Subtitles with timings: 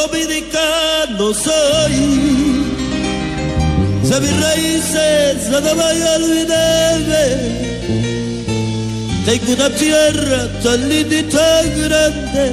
[0.00, 1.96] dominicano soy.
[4.08, 7.24] De mis raíces nada voy a olvidarme.
[9.26, 12.46] Tengo una tierra tan linda y tan grande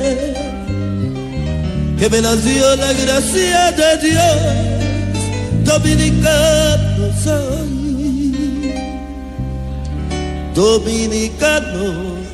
[1.99, 4.39] que me la dio la gracia de Dios.
[5.69, 7.75] Dominicano soy.
[10.53, 11.85] Dominicano.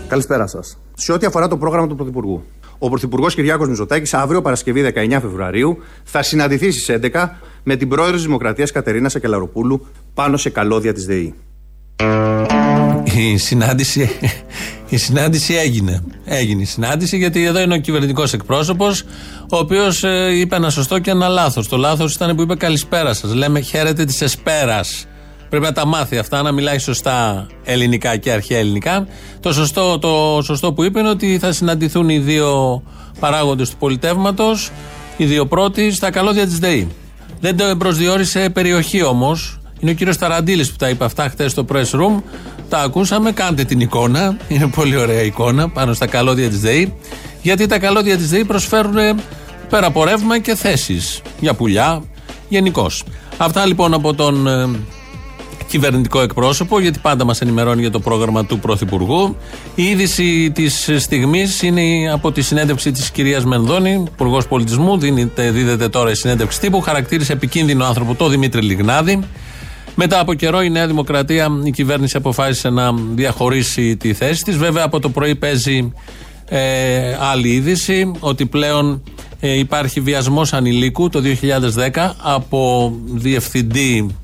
[0.07, 0.61] Καλησπέρα σα.
[1.03, 2.43] Σε ό,τι αφορά το πρόγραμμα του Πρωθυπουργού.
[2.83, 7.29] Ο Πρωθυπουργός Κυριάκος Μητσοτάκης αύριο Παρασκευή 19 Φεβρουαρίου θα συναντηθεί στις 11
[7.63, 11.33] με την πρόεδρο της Δημοκρατίας Κατερίνα Σακελαροπούλου πάνω σε καλώδια της ΔΕΗ.
[13.03, 14.09] Η συνάντηση,
[14.89, 16.03] η συνάντηση έγινε.
[16.25, 19.01] Έγινε η συνάντηση γιατί εδώ είναι ο κυβερνητικός εκπρόσωπος,
[19.49, 21.67] ο οποίος ε, είπε ένα σωστό και ένα λάθος.
[21.67, 23.33] Το λάθος ήταν που είπε καλησπέρα σας.
[23.33, 25.07] Λέμε χαίρετε της Εσπέρας.
[25.53, 29.07] Πρέπει να τα μάθει αυτά, να μιλάει σωστά ελληνικά και αρχαία ελληνικά.
[29.39, 32.83] Το σωστό, το σωστό που είπε είναι ότι θα συναντηθούν οι δύο
[33.19, 34.71] παράγοντες του πολιτεύματος,
[35.17, 36.87] οι δύο πρώτοι, στα καλώδια της ΔΕΗ.
[37.39, 39.59] Δεν το προσδιορίσε περιοχή όμως.
[39.79, 42.21] Είναι ο κύριος Ταραντήλη που τα είπε αυτά χθες στο press room.
[42.69, 43.31] Τα ακούσαμε.
[43.31, 44.37] Κάντε την εικόνα.
[44.47, 46.93] Είναι πολύ ωραία εικόνα πάνω στα καλώδια της ΔΕΗ.
[47.41, 48.95] Γιατί τα καλώδια της ΔΕΗ προσφέρουν
[49.69, 52.03] πέρα από ρεύμα και θέσεις για πουλιά
[52.49, 53.03] γενικώς.
[53.37, 54.69] Αυτά λοιπόν από τον ε,
[55.67, 59.35] κυβερνητικό εκπρόσωπο, γιατί πάντα μας ενημερώνει για το πρόγραμμα του Πρωθυπουργού.
[59.75, 64.97] Η είδηση της στιγμής είναι από τη συνέντευξη της κυρίας Μενδώνη, Υπουργός Πολιτισμού.
[64.97, 66.81] Δίνεται, δίδεται τώρα η συνέντευξη τύπου.
[66.81, 69.19] Χαρακτήρισε επικίνδυνο άνθρωπο το Δημήτρη Λιγνάδη.
[69.95, 74.57] Μετά από καιρό η Νέα Δημοκρατία, η κυβέρνηση αποφάσισε να διαχωρίσει τη θέση της.
[74.57, 75.93] Βέβαια από το πρωί παίζει
[76.49, 79.03] ε, άλλη είδηση ότι πλέον
[79.39, 81.21] ε, υπάρχει βιασμός ανηλίκου το
[81.93, 84.15] 2010 από διευθυντή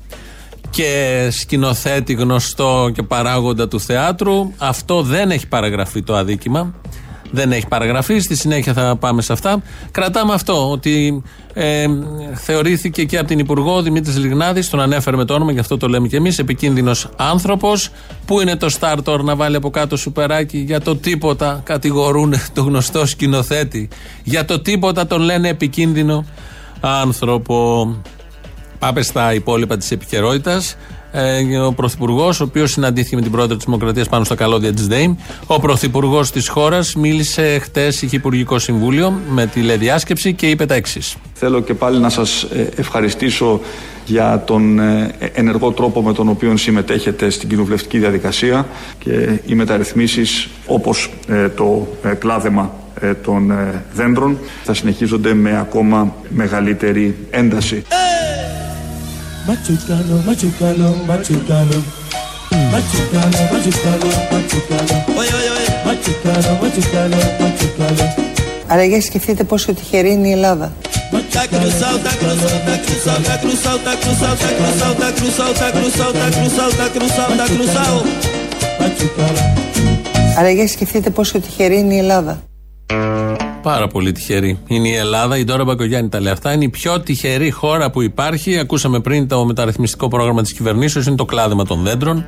[0.70, 4.52] και σκηνοθέτη γνωστό και παράγοντα του θεάτρου.
[4.58, 6.74] Αυτό δεν έχει παραγραφεί το αδίκημα.
[7.30, 8.18] Δεν έχει παραγραφεί.
[8.18, 9.62] Στη συνέχεια θα πάμε σε αυτά.
[9.90, 11.86] Κρατάμε αυτό, ότι ε,
[12.34, 15.88] θεωρήθηκε και από την Υπουργό Δημήτρης Λιγνάδης, τον ανέφερε με το όνομα, γι' αυτό το
[15.88, 17.90] λέμε και εμείς, επικίνδυνος άνθρωπος.
[18.26, 21.60] Πού είναι το στάρτορ να βάλει από κάτω σουπεράκι για το τίποτα.
[21.64, 23.88] Κατηγορούν το γνωστό σκηνοθέτη.
[24.24, 26.24] Για το τίποτα τον λένε επικίνδυνο
[26.80, 27.88] άνθρωπο.
[28.80, 30.76] Πάμε στα υπόλοιπα της επικαιρότητας.
[31.12, 34.86] Ε, ο Πρωθυπουργός, ο οποίος συναντήθηκε με την πρόεδρο της Δημοκρατίας πάνω στα καλώδια της
[34.86, 35.16] ΔΕΗ.
[35.46, 41.16] Ο Πρωθυπουργός της χώρας μίλησε χτες, είχε Υπουργικό Συμβούλιο με τηλεδιάσκεψη και είπε τα εξής.
[41.34, 42.46] Θέλω και πάλι να σας
[42.76, 43.60] ευχαριστήσω
[44.04, 48.66] για τον ε, ενεργό τρόπο με τον οποίο συμμετέχετε στην κοινοβουλευτική διαδικασία
[48.98, 52.74] και οι μεταρρυθμίσεις όπως ε, το κλάδεμα
[53.22, 53.52] των
[53.94, 57.84] δέντρων θα συνεχίζονται με ακόμα μεγαλύτερη ένταση.
[59.48, 61.78] Machucalo, machucalo, machucalo.
[62.72, 64.94] Machucalo, machucalo, machucalo.
[65.20, 65.68] Oye, oye, oye.
[65.86, 68.04] Machucalo, machucalo, machucalo.
[68.66, 70.72] Άρα για σκεφτείτε πόσο τυχερή είναι η Ελλάδα.
[71.32, 76.28] Τα κρουσάω, τα κρουσάω, τα κρουσάω, τα κρουσάω, τα κρουσάω, τα κρουσάω, τα κρουσάω, τα
[76.36, 78.00] κρουσάω, τα κρουσάω, τα κρουσάω, τα κρουσάω.
[80.38, 82.42] Άρα για σκεφτείτε πόσο τυχερή είναι η Ελλάδα.
[83.62, 84.58] Πάρα πολύ τυχερή.
[84.66, 86.52] Είναι η Ελλάδα, η Ντόρα Μπακογιάννη τα λέει αυτά.
[86.52, 88.58] Είναι η πιο τυχερή χώρα που υπάρχει.
[88.58, 92.24] Ακούσαμε πριν το μεταρρυθμιστικό πρόγραμμα της κυβερνήσεως, είναι το κλάδεμα των δέντρων.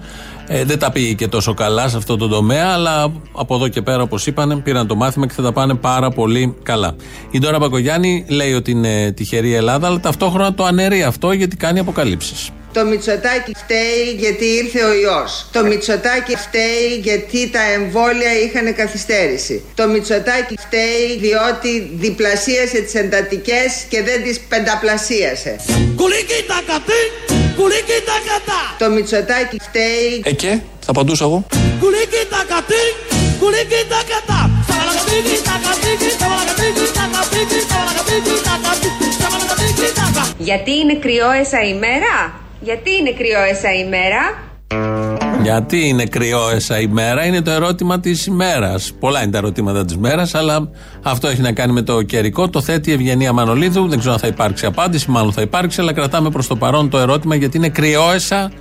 [0.46, 3.82] Ε, δεν τα πήγε και τόσο καλά σε αυτό το τομέα, αλλά από εδώ και
[3.82, 6.94] πέρα, όπως είπαν, πήραν το μάθημα και θα τα πάνε πάρα πολύ καλά.
[7.30, 11.56] Η Ντόρα Μπακογιάννη λέει ότι είναι τυχερή η Ελλάδα, αλλά ταυτόχρονα το αναιρεί αυτό γιατί
[11.56, 12.50] κάνει αποκαλύψεις.
[12.72, 15.46] Το Μητσοτάκι φταίει γιατί ήρθε ο ιός.
[15.52, 19.62] Το Μητσοτάκι φταίει γιατί τα εμβόλια είχαν καθυστέρηση.
[19.74, 25.56] Το Μητσοτάκι φταίει διότι διπλασίασε τις εντατικές και δεν τις πενταπλασίασε.
[28.78, 30.22] Το Μητσοτάκι φταίει...
[30.24, 31.46] Ε και, θα απαντούσα εγώ.
[40.38, 44.50] Γιατί είναι κρυόεσα ημέρα; Γιατί είναι κρυόεσα ημέρα.
[45.42, 48.74] Γιατί είναι κρυόεσα ημέρα, είναι το ερώτημα της ημέρα.
[49.00, 50.70] Πολλά είναι τα ερωτήματα της μέρας, αλλά
[51.02, 52.48] αυτό έχει να κάνει με το καιρικό.
[52.48, 53.88] Το θέτει η Ευγενία Μανολίδου.
[53.88, 56.98] Δεν ξέρω αν θα υπάρξει απάντηση, μάλλον θα υπάρξει, αλλά κρατάμε προς το παρόν το
[56.98, 58.52] ερώτημα γιατί είναι κρυόεσα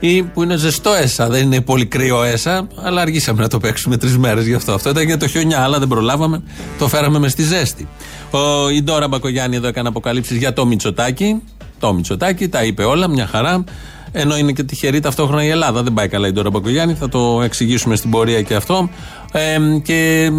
[0.00, 1.28] ή που είναι ζεστό έσα.
[1.28, 4.72] Δεν είναι πολύ κρύο έσα, αλλά αργήσαμε να το παίξουμε τρεις μέρες γι' αυτό.
[4.72, 6.42] Αυτό ήταν για το χιονιά, αλλά δεν προλάβαμε.
[6.78, 7.88] Το φέραμε μες στη ζέστη.
[8.30, 11.42] Ο, η Ντόρα Μπακογιάννη εδώ έκανε αποκαλύψεις για το Μητσοτάκι
[11.82, 13.64] το Μητσοτάκι, τα είπε όλα, μια χαρά.
[14.12, 15.82] Ενώ είναι και τυχερή ταυτόχρονα η Ελλάδα.
[15.82, 18.88] Δεν πάει καλά η Ντόρα Μπακογιάννη, θα το εξηγήσουμε στην πορεία και αυτό.
[19.32, 20.30] Ε, και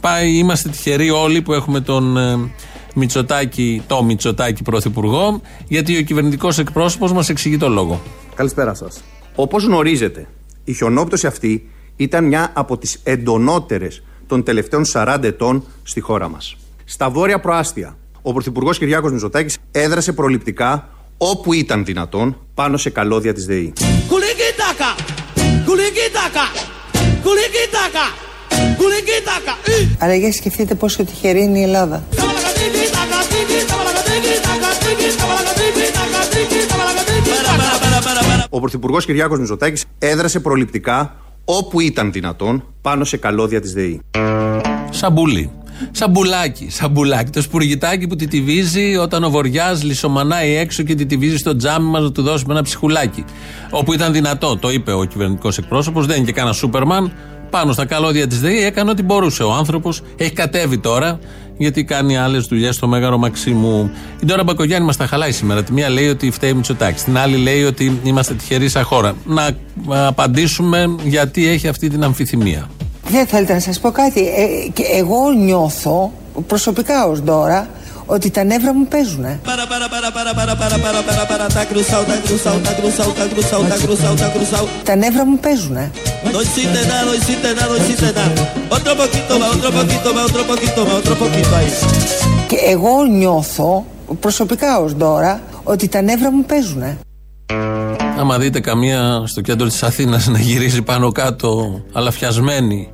[0.00, 2.50] πάει, είμαστε τυχεροί όλοι που έχουμε τον ε,
[2.94, 8.00] Μητσοτάκη, το Μητσοτάκη πρωθυπουργό, γιατί ο κυβερνητικός εκπρόσωπος μας εξηγεί το λόγο.
[8.34, 9.02] Καλησπέρα σας.
[9.34, 10.26] Όπως γνωρίζετε,
[10.64, 16.56] η χιονόπτωση αυτή ήταν μια από τις εντονότερες των τελευταίων 40 ετών στη χώρα μας.
[16.84, 20.88] Στα βόρεια προάστια, Ο Πρωθυπουργό Κυριάκο Μητσοτάκη έδρασε προληπτικά
[21.18, 23.72] όπου ήταν δυνατόν πάνω σε καλώδια τη ΔΕΗ.
[29.98, 32.04] Αλλά για σκεφτείτε πόσο τυχερή είναι η Ελλάδα.
[38.48, 44.00] Ο Πρωθυπουργός Κυριάκος Μητσοτάκης έδρασε προληπτικά όπου ήταν δυνατόν πάνω σε καλώδια της ΔΕΗ.
[45.90, 46.24] Σαμπούλι.
[46.24, 47.30] Σαμπουλάκι, σαμπουλάκι.
[47.30, 52.12] Το σπουργητάκι που τιτιβίζει όταν ο Βοριάς λυσσομανάει έξω και τιτιβίζει στο τζάμι μας να
[52.12, 53.24] του δώσουμε ένα ψυχουλάκι.
[53.70, 57.12] Όπου ήταν δυνατό, το είπε ο κυβερνητικός εκπρόσωπος, δεν είναι και κανένα Σούπερμαν.
[57.50, 59.42] Πάνω στα καλώδια της ΔΕΗ έκανε ό,τι μπορούσε.
[59.42, 61.18] Ο άνθρωπος έχει κατέβει τώρα
[61.58, 63.90] γιατί κάνει άλλες δουλειές στο Μέγαρο Μαξίμου.
[64.22, 65.62] Η Ντόρα Μπακογιάννη μας τα χαλάει σήμερα.
[65.62, 67.02] Τη μία λέει ότι φταίει Μητσοτάκη.
[67.02, 69.14] Την άλλη λέει ότι είμαστε τυχεροί σαν χώρα.
[69.24, 69.50] Να
[70.06, 72.68] απαντήσουμε γιατί έχει αυτή την αμφιθυμία.
[73.08, 74.20] Δεν θέλετε να σας πω κάτι.
[74.20, 76.12] Ε, και εγώ νιώθω
[76.46, 77.68] προσωπικά ως τώρα
[78.06, 79.40] ότι τα νεύρα μου παίζουνε.
[84.84, 85.90] Τα νεύρα μου παίζουνε.
[92.46, 93.84] Και εγώ νιώθω
[94.20, 96.98] προσωπικά ως τώρα ότι τα νεύρα μου παίζουνε.
[98.18, 102.88] Άμα δείτε καμία στο κέντρο της Αθήνας να γυρίζει πάνω κάτω αλαφιασμένη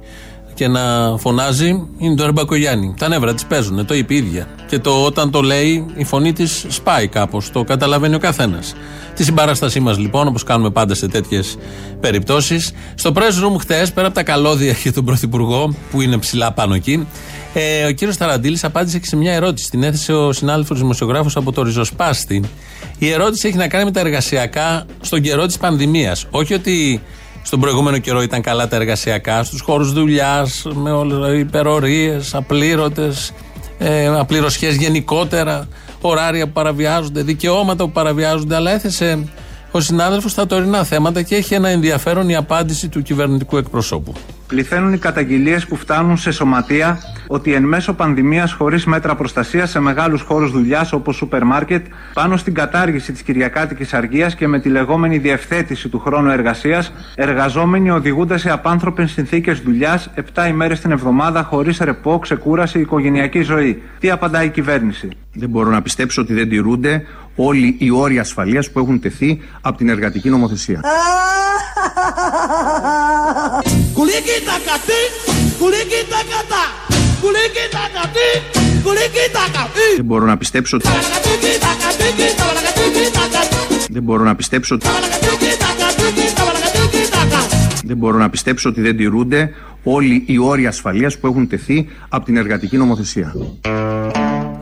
[0.55, 2.95] και να φωνάζει, είναι το Ρεμπακογιάννη.
[2.99, 4.47] Τα νεύρα της παίζουν, το είπε η ίδια.
[4.69, 7.51] Και το, όταν το λέει, η φωνή της σπάει κάπως.
[7.51, 8.75] Το καταλαβαίνει ο καθένας.
[9.15, 11.57] Τη συμπαράστασή μας λοιπόν, όπως κάνουμε πάντα σε τέτοιες
[12.01, 12.73] περιπτώσεις.
[12.95, 16.75] Στο press room χθες, πέρα από τα καλώδια και τον Πρωθυπουργό, που είναι ψηλά πάνω
[16.75, 17.07] εκεί,
[17.53, 19.71] ε, ο κύριος Ταραντήλης απάντησε και σε μια ερώτηση.
[19.71, 22.43] Την έθεσε ο συνάδελφος δημοσιογράφος από το Ριζοσπάστη.
[22.99, 26.27] Η ερώτηση έχει να κάνει με τα εργασιακά στον καιρό της πανδημίας.
[26.31, 27.03] Όχι ότι
[27.43, 33.33] στον προηγούμενο καιρό ήταν καλά τα εργασιακά, στους χώρους δουλειάς, με όλες υπερορίες, απλήρωτες,
[33.79, 35.69] ε, απληρωσιέ γενικότερα,
[36.01, 39.29] ωράρια που παραβιάζονται, δικαιώματα που παραβιάζονται, αλλά έθεσε
[39.71, 44.13] ο συνάδελφος στα τωρινά θέματα και έχει ένα ενδιαφέρον η απάντηση του κυβερνητικού εκπροσώπου.
[44.51, 49.81] Πληθαίνουν οι καταγγελίες που φτάνουν σε σωματεία ότι εν μέσω πανδημίας χωρίς μέτρα προστασίας σε
[49.81, 54.69] μεγάλους χώρους δουλειάς όπως σούπερ μάρκετ, πάνω στην κατάργηση της Κυριακάτικης Αργίας και με τη
[54.69, 61.43] λεγόμενη διευθέτηση του χρόνου εργασίας, εργαζόμενοι οδηγούνται σε απάνθρωπες συνθήκες δουλειάς 7 ημέρες την εβδομάδα
[61.43, 63.83] χωρίς ρεπό, ξεκούραση, οικογενειακή ζωή.
[63.99, 67.03] Τι απαντάει η κυβέρνηση; Δεν μπορώ να πιστέψω ότι δεν τηρούνται
[67.37, 70.81] όλοι οι όροι ασφαλείας που έχουν τεθεί από την εργατική νομοθεσία.
[79.97, 80.89] Δεν μπορώ να πιστέψω ότι...
[83.91, 84.87] Δεν μπορώ να πιστέψω ότι...
[87.85, 92.25] Δεν μπορώ να πιστέψω ότι δεν τηρούνται όλοι οι όροι ασφαλείας που έχουν τεθεί από
[92.25, 93.35] την εργατική νομοθεσία.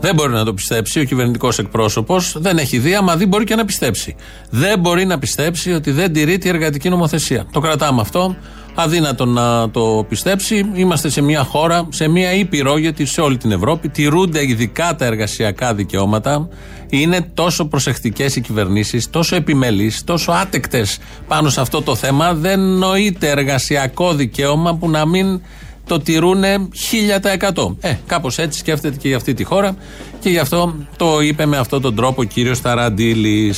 [0.01, 2.37] Δεν μπορεί να το πιστέψει ο κυβερνητικός εκπρόσωπος.
[2.39, 4.17] Δεν έχει δει, άμα δει μπορεί και να πιστέψει.
[4.51, 7.47] Δεν μπορεί να πιστέψει ότι δεν τηρείται η εργατική νομοθεσία.
[7.53, 8.37] Το κρατάμε αυτό.
[8.75, 10.71] Αδύνατο να το πιστέψει.
[10.75, 15.05] Είμαστε σε μια χώρα, σε μια ήπειρο, γιατί σε όλη την Ευρώπη τηρούνται ειδικά τα
[15.05, 16.49] εργασιακά δικαιώματα.
[16.89, 22.35] Είναι τόσο προσεκτικές οι κυβερνήσεις, τόσο επιμελείς, τόσο άτεκτες πάνω σε αυτό το θέμα.
[22.35, 25.41] Δεν νοείται εργασιακό δικαίωμα που να μην
[25.89, 27.77] το τηρούν 1000%.
[27.81, 29.77] Ε, κάπως έτσι σκέφτεται και για αυτή τη χώρα
[30.21, 33.55] και γι' αυτό το είπε με αυτόν τον τρόπο ο κύριος Ταραντήλη.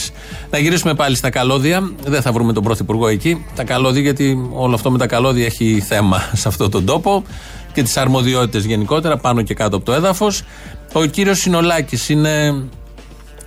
[0.50, 1.92] Να γυρίσουμε πάλι στα καλώδια.
[2.04, 3.44] Δεν θα βρούμε τον Πρωθυπουργό εκεί.
[3.54, 7.24] Τα καλώδια, γιατί όλο αυτό με τα καλώδια έχει θέμα σε αυτόν τον τόπο
[7.72, 10.42] και τις αρμοδιότητες γενικότερα πάνω και κάτω από το έδαφος.
[10.92, 12.54] Ο κύριος Συνολάκης είναι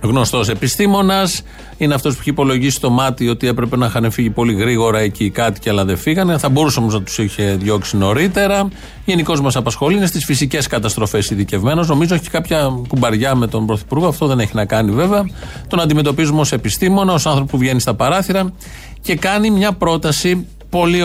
[0.04, 1.42] γνωστός επιστήμονας.
[1.76, 5.30] Είναι αυτός που έχει υπολογίσει το μάτι ότι έπρεπε να είχαν φύγει πολύ γρήγορα εκεί
[5.30, 6.38] κάτι και αλλά δεν φύγανε.
[6.38, 8.68] Θα μπορούσε όμως να τους είχε διώξει νωρίτερα.
[9.04, 9.96] Γενικώς μας απασχολεί.
[9.96, 11.88] Είναι στις φυσικές καταστροφές ειδικευμένος.
[11.88, 14.06] Νομίζω έχει κάποια κουμπαριά με τον Πρωθυπουργό.
[14.06, 15.24] Αυτό δεν έχει να κάνει βέβαια.
[15.68, 18.52] Τον αντιμετωπίζουμε ως επιστήμονα, ως άνθρωπο που βγαίνει στα παράθυρα
[19.00, 21.00] και κάνει μια πρόταση πολύ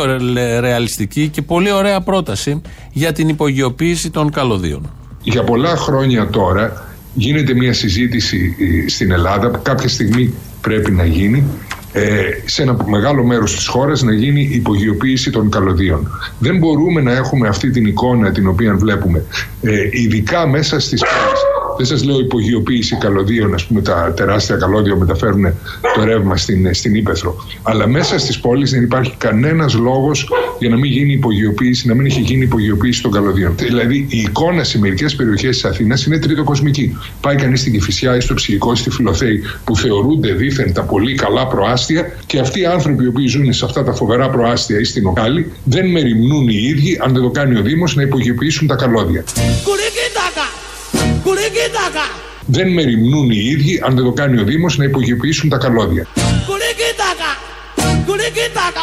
[0.60, 4.90] ρεαλιστική και πολύ ωραία πρόταση για την υπογειοποίηση των καλωδίων.
[5.24, 6.84] Για πολλά χρόνια τώρα
[7.20, 11.44] γίνεται μια συζήτηση ε, στην Ελλάδα που κάποια στιγμή πρέπει να γίνει
[11.94, 16.12] ε, σε ένα μεγάλο μέρος της χώρας να γίνει υπογειοποίηση των καλωδίων.
[16.40, 19.26] Δεν μπορούμε να έχουμε αυτή την εικόνα την οποία βλέπουμε
[19.62, 21.42] ε, ειδικά μέσα στις πόλεις
[21.80, 25.54] δεν σας λέω υπογειοποίηση καλωδίων, ας πούμε τα τεράστια καλώδια μεταφέρουν
[25.96, 27.36] το ρεύμα στην, στην Ήπεθρο.
[27.64, 32.06] Αλλά μέσα στις πόλεις δεν υπάρχει κανένας λόγος για να μην γίνει υπογειοποίηση, να μην
[32.06, 33.56] έχει γίνει υπογειοποίηση των καλωδίων.
[33.58, 36.98] Δηλαδή η εικόνα σε μερικές περιοχές της Αθήνας είναι τριτοκοσμική.
[37.22, 41.48] Πάει κανείς στην Κυφυσιά ή στο Ψυχικό, στη Φιλοθέη, που θεωρούνται δίθεν τα πολύ καλά
[41.48, 45.06] προάστια και αυτοί οι άνθρωποι οι οποίοι ζουν σε αυτά τα φοβερά προάστια ή στην
[45.06, 49.24] Οκάλη δεν μεριμνούν οι ίδιοι, αν δεν το κάνει ο Δήμος, να υπογειοποιήσουν τα καλώδια.
[52.52, 56.08] Δεν μεριμνούν οι ίδιοι, αν δεν το κάνει ο Δήμος, να υπογειοποιήσουν τα καλώδια.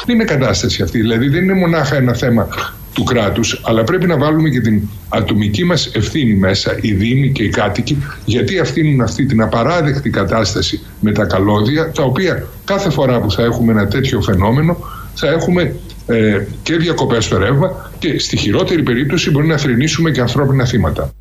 [0.07, 1.01] Δεν είναι κατάσταση αυτή.
[1.01, 2.49] Δηλαδή δεν είναι μονάχα ένα θέμα
[2.93, 7.43] του κράτους, αλλά πρέπει να βάλουμε και την ατομική μας ευθύνη μέσα, οι Δήμοι και
[7.43, 13.21] οι κάτοικοι, γιατί αυτήν αυτή την απαράδεκτη κατάσταση με τα καλώδια, τα οποία κάθε φορά
[13.21, 14.77] που θα έχουμε ένα τέτοιο φαινόμενο,
[15.15, 15.75] θα έχουμε
[16.07, 21.15] ε, και διακοπές στο ρεύμα και στη χειρότερη περίπτωση μπορεί να θρυνήσουμε και ανθρώπινα θύματα.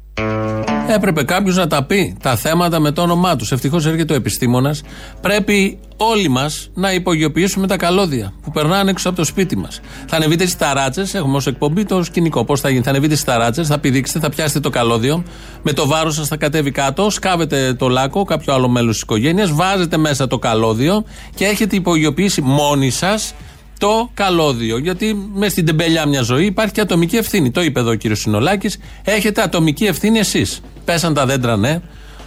[0.88, 3.52] Έπρεπε κάποιος να τα πει τα θέματα με το όνομά τους.
[3.52, 4.82] Ευτυχώς έρχεται ο επιστήμονας.
[5.22, 9.80] Πρέπει όλοι μας να υπογειοποιήσουμε τα καλώδια που περνάνε έξω από το σπίτι μας.
[10.08, 12.46] Θα ανεβείτε στις ταράτσες, έχουμε ως εκπομπή το σκηνικό.
[12.46, 15.24] Πώς θα γίνει, θα ανεβείτε στις ταράτσες, θα πηδήξετε, θα πιάσετε το καλώδιο,
[15.64, 19.52] με το βάρος σας θα κατέβει κάτω, σκάβετε το λάκκο, κάποιο άλλο μέλος της οικογένειας,
[19.52, 21.04] βάζετε μέσα το καλώδιο
[21.36, 23.34] και έχετε υπογειοποιήσει μόνοι σας
[23.80, 24.78] το καλώδιο.
[24.78, 27.52] Γιατί μες στην τεμπελιά μια ζωή υπάρχει και ατομική ευθύνη.
[27.52, 28.78] Το είπε εδώ ο κύριος Συνολάκης.
[29.04, 30.62] Έχετε ατομική ευθύνη εσείς.
[30.86, 31.80] Πέσαν τα δέντρα, ναι.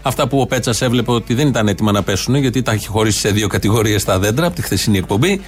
[0.02, 3.18] Αυτά που ο Πέτσας έβλεπε ότι δεν ήταν έτοιμα να πέσουν, γιατί τα έχει χωρίσει
[3.18, 5.40] σε δύο κατηγορίες τα δέντρα από τη χθεσινή εκπομπή.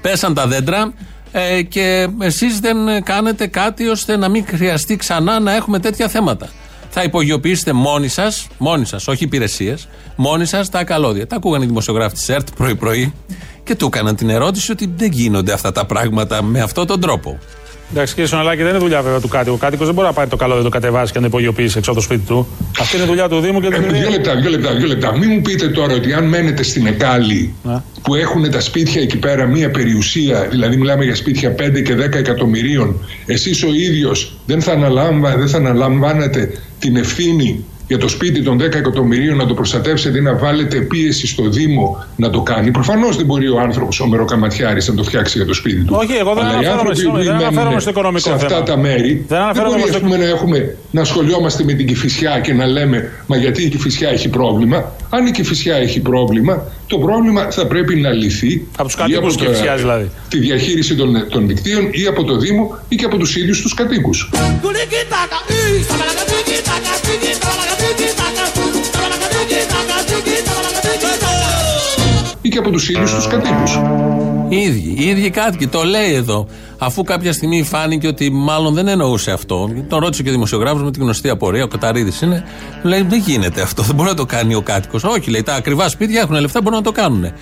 [0.00, 0.92] Πέσαν τα δέντρα
[1.32, 6.48] ε, και εσείς δεν κάνετε κάτι ώστε να μην χρειαστεί ξανά να έχουμε τέτοια θέματα.
[6.90, 11.26] Θα υπογειοποιήσετε μόνοι σας, μόνοι σας, όχι υπηρεσίες, μόνοι σας τα καλώδια.
[11.26, 13.12] Τα ακούγανε οι δημοσιογράφοι της ΕΡΤ πρωί-πρωί
[13.64, 17.38] και του έκαναν την ερώτηση ότι δεν γίνονται αυτά τα πράγματα με αυτόν τον τρόπο.
[17.90, 19.54] Εντάξει, κύριε Σοναλάκη, δεν είναι δουλειά βέβαια του κάτοικου.
[19.54, 21.90] Ο κάτοικος δεν μπορεί να πάρει το καλό, δεν το κατεβάσει και να υπογειοποιήσει έξω
[21.90, 22.46] από το σπίτι του.
[22.80, 25.16] Αυτή είναι δουλειά του Δήμου και του Δύο λεπτά, δύο λεπτά, δύο λεπτά.
[25.16, 27.54] Μην μου πείτε τώρα ότι αν μένετε στην Εκάλη
[28.02, 31.98] που έχουν τα σπίτια εκεί πέρα μία περιουσία, δηλαδή μιλάμε για σπίτια 5 και 10
[32.14, 34.76] εκατομμυρίων, εσείς ο ίδιος δεν θα,
[35.36, 40.20] δεν θα αναλαμβάνετε την ευθύνη για το σπίτι των 10 εκατομμυρίων να το προστατεύσετε ή
[40.20, 42.70] να βάλετε πίεση στο Δήμο να το κάνει.
[42.70, 45.96] Προφανώς δεν μπορεί ο άνθρωπος, ο μεροκαματιάρης, να το φτιάξει για το σπίτι του.
[45.98, 49.24] Όχι, εγώ δεν αναφέρομαι, στο οικονομικό σε αυτά τα μέρη.
[49.28, 50.06] Δεν, δεν μπορεί στο...
[50.06, 54.28] να, έχουμε, να σχολιόμαστε με την Κυφυσιά και να λέμε Μα γιατί η Κυφυσιά έχει
[54.28, 58.66] πρόβλημα; Αν η Κυφυσιά έχει πρόβλημα, το πρόβλημα θα πρέπει να λυθεί.
[58.76, 60.10] Από τους κατοίκους τη Κυφυσιά δηλαδή.
[60.28, 63.74] Τη διαχείριση των, των δικτύων ή από το Δήμο ή και από τους ίδιους τους
[63.74, 64.28] κατοίκους
[72.48, 73.78] ή και από τους ίδιους τους κατοίκους.
[74.48, 75.66] Οι ίδιοι, οι ίδιοι κάτοικοι.
[75.66, 76.46] Το λέει εδώ.
[76.78, 80.90] Αφού κάποια στιγμή φάνηκε ότι μάλλον δεν εννοούσε αυτό, τον ρώτησε και ο δημοσιογράφος με
[80.90, 82.44] την γνωστή απορία, ο Καταρίδης είναι,
[82.82, 85.04] λέει δεν γίνεται αυτό, δεν μπορεί να το κάνει ο κάτοικος.
[85.04, 87.32] Όχι, λέει, τα ακριβά σπίτια έχουν λεφτά, μπορούν να το κάνουν.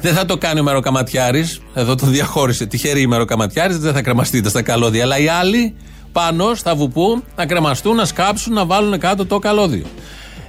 [0.00, 4.48] Δεν θα το κάνει ο μεροκαματιάρη, εδώ το διαχώρισε τυχερή η μεροκαματιάρη, δεν θα κρεμαστείτε
[4.48, 5.02] στα καλώδια.
[5.02, 5.74] Αλλά οι άλλοι
[6.12, 9.84] πάνω στα βουπού να κρεμαστούν, να σκάψουν, να βάλουν κάτω το καλώδιο.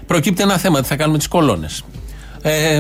[0.08, 1.84] Προκύπτει ένα θέμα, τι θα κάνουμε τις κολόνες.
[2.44, 2.80] Ε,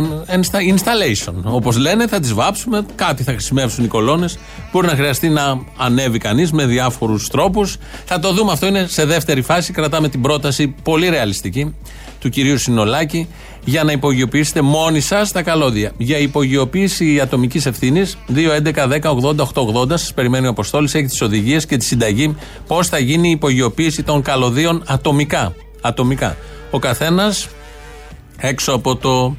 [0.75, 1.33] installation.
[1.43, 4.37] Όπως λένε, θα τις βάψουμε, κάτι θα χρησιμεύσουν οι κολόνες.
[4.71, 7.77] Μπορεί να χρειαστεί να ανέβει κανείς με διάφορους τρόπους.
[8.05, 9.73] Θα το δούμε αυτό, είναι σε δεύτερη φάση.
[9.73, 11.75] Κρατάμε την πρόταση πολύ ρεαλιστική
[12.21, 13.27] του κυρίου Συνολάκη
[13.63, 15.91] για να υπογειοποιήσετε μόνοι σας τα καλώδια.
[15.97, 22.35] Για υπογειοποίηση ατομικής ευθύνης 2.11.10.80.880 σας περιμένει ο Αποστόλης, έχει τις οδηγίες και τη συνταγή
[22.67, 25.55] πώς θα γίνει η υπογειοποίηση των καλωδίων ατομικά.
[25.81, 26.37] ατομικά.
[26.71, 27.47] Ο καθένας
[28.37, 29.35] έξω από το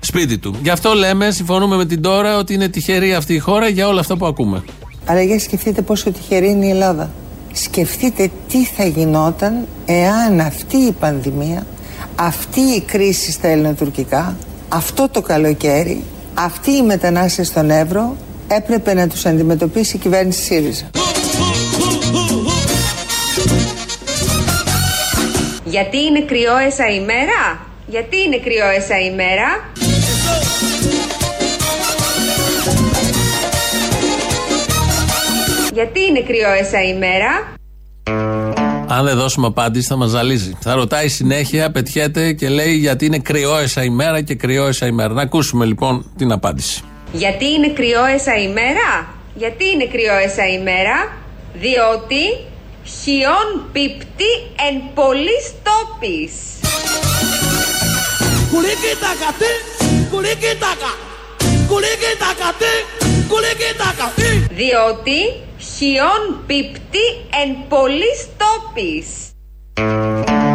[0.00, 0.54] σπίτι του.
[0.62, 4.00] Γι' αυτό λέμε, συμφωνούμε με την τώρα, ότι είναι τυχερή αυτή η χώρα για όλα
[4.00, 4.64] αυτά που ακούμε.
[5.06, 7.10] Αλλά για σκεφτείτε πόσο τυχερή είναι η Ελλάδα.
[7.52, 11.66] Σκεφτείτε τι θα γινόταν εάν αυτή η πανδημία,
[12.16, 14.36] αυτή η κρίση στα ελληνοτουρκικά,
[14.68, 16.04] αυτό το καλοκαίρι,
[16.34, 18.16] αυτή η μετανάστες στον Εύρο
[18.48, 20.90] έπρεπε να τους αντιμετωπίσει η κυβέρνηση ΣΥΡΙΖΑ.
[25.64, 29.70] Γιατί είναι κρυόεσα ημέρα; Γιατί είναι κρυόεσα ημέρα;
[35.72, 37.54] Γιατί είναι κρυόεσα ημέρα;
[38.88, 40.56] Αν δεν δώσουμε απάντηση θα μας ζαλίζει.
[40.60, 45.12] Θα ρωτάει συνέχεια, πετιέται και λέει γιατί είναι κρυόεσα ημέρα και κρυόεσα ημέρα.
[45.12, 46.82] Να ακούσουμε λοιπόν την απάντηση.
[47.12, 51.16] Γιατί είναι κρυόεσα ημέρα; Γιατί είναι κρυόεσα ημέρα;
[51.54, 52.24] Διότι
[52.84, 54.30] χιόν πίπτει
[54.68, 56.32] εν πολλής τόπης.
[64.50, 65.45] Διότι
[65.76, 67.04] χιόν πίπτει
[67.42, 69.06] εν πολλής τόπης.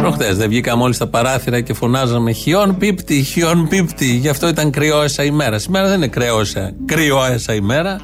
[0.00, 4.06] Προχθέ δεν βγήκαμε όλοι στα παράθυρα και φωνάζαμε χιόν πίπτη, χιόν πίπτη.
[4.06, 5.58] Γι' αυτό ήταν κρυόεσα ημέρα.
[5.58, 8.00] Σήμερα δεν είναι κρυόεσα, κρυόεσα ημέρα.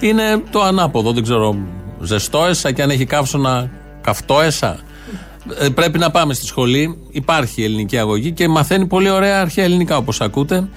[0.00, 1.12] Είναι το ανάποδο.
[1.12, 1.56] Δεν ξέρω,
[2.00, 3.70] ζεστόεσα και αν έχει καύσωνα
[4.00, 4.78] καυτόεσα.
[5.58, 6.98] Ε, πρέπει να πάμε στη σχολή.
[7.10, 10.68] Υπάρχει ελληνική αγωγή και μαθαίνει πολύ ωραία αρχαία ελληνικά όπως ακούτε.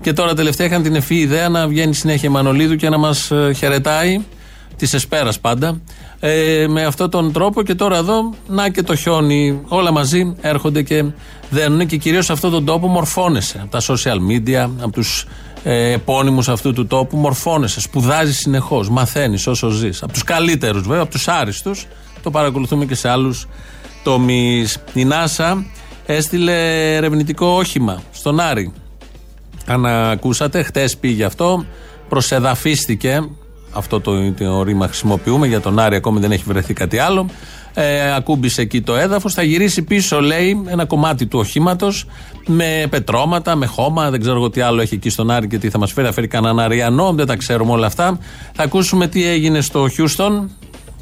[0.00, 3.52] Και τώρα τελευταία είχαν την ευφύ ιδέα να βγαίνει συνέχεια Μανολίδου και να μας ε,
[3.56, 4.20] χαιρετάει
[4.76, 5.80] τη Εσπέρας πάντα.
[6.20, 10.82] Ε, με αυτόν τον τρόπο και τώρα εδώ, να και το χιόνι, όλα μαζί έρχονται
[10.82, 11.04] και
[11.50, 13.60] δένουν και κυρίως σε αυτόν τον τόπο μορφώνεσαι.
[13.62, 15.26] Από τα social media, από τους
[15.62, 20.02] ε, επώνυμους αυτού του τόπου, μορφώνεσαι, σπουδάζεις συνεχώς, μαθαίνεις όσο ζεις.
[20.02, 21.86] Από τους καλύτερους βέβαια, από τους άριστους,
[22.22, 23.48] το παρακολουθούμε και σε άλλους
[24.02, 24.78] τομείς.
[24.92, 25.64] Η NASA
[26.06, 28.72] έστειλε ερευνητικό όχημα στον Άρη.
[29.66, 31.64] Αν ακούσατε, χτες πήγε αυτό,
[32.08, 33.28] προσεδαφίστηκε.
[33.72, 37.26] Αυτό το, το ρήμα χρησιμοποιούμε για τον Άρη, ακόμη δεν έχει βρεθεί κάτι άλλο.
[37.74, 39.34] Ε, ακούμπησε εκεί το έδαφος.
[39.34, 42.06] Θα γυρίσει πίσω, λέει, ένα κομμάτι του οχήματος
[42.46, 44.10] με πετρώματα, με χώμα.
[44.10, 46.06] Δεν ξέρω εγώ τι άλλο έχει εκεί στον Άρη και τι θα μας φέρει.
[46.06, 48.18] Θα φέρει κανέναν Αριανό, δεν τα ξέρουμε όλα αυτά.
[48.52, 50.50] Θα ακούσουμε τι έγινε στο Χιούστον,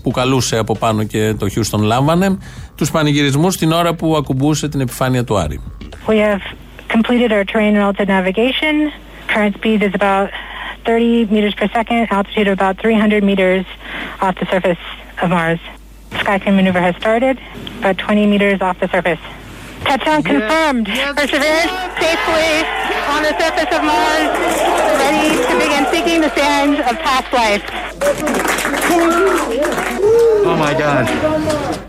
[0.02, 2.38] που καλούσε από πάνω και το Χιούστον λάμβανε,
[2.74, 5.60] τους πανηγυρισμούς την ώρα που ακουμπούσε την επιφάνεια του Άρη.
[6.06, 6.42] We have
[6.88, 8.74] completed our terrain relative navigation.
[9.34, 10.28] Current speed is about
[10.84, 13.64] 30 meters per second, altitude of about 300 meters
[14.20, 14.78] off the surface
[15.22, 15.60] of Mars.
[16.10, 17.38] Skycam maneuver has started,
[17.78, 19.20] about 20 meters off the surface.
[19.84, 20.86] Touchdown confirmed.
[20.86, 21.70] Perseverance
[22.00, 22.64] safely
[23.08, 24.30] on the surface of Mars,
[24.98, 27.62] ready to begin seeking the signs of past life.
[30.44, 31.87] Oh my God.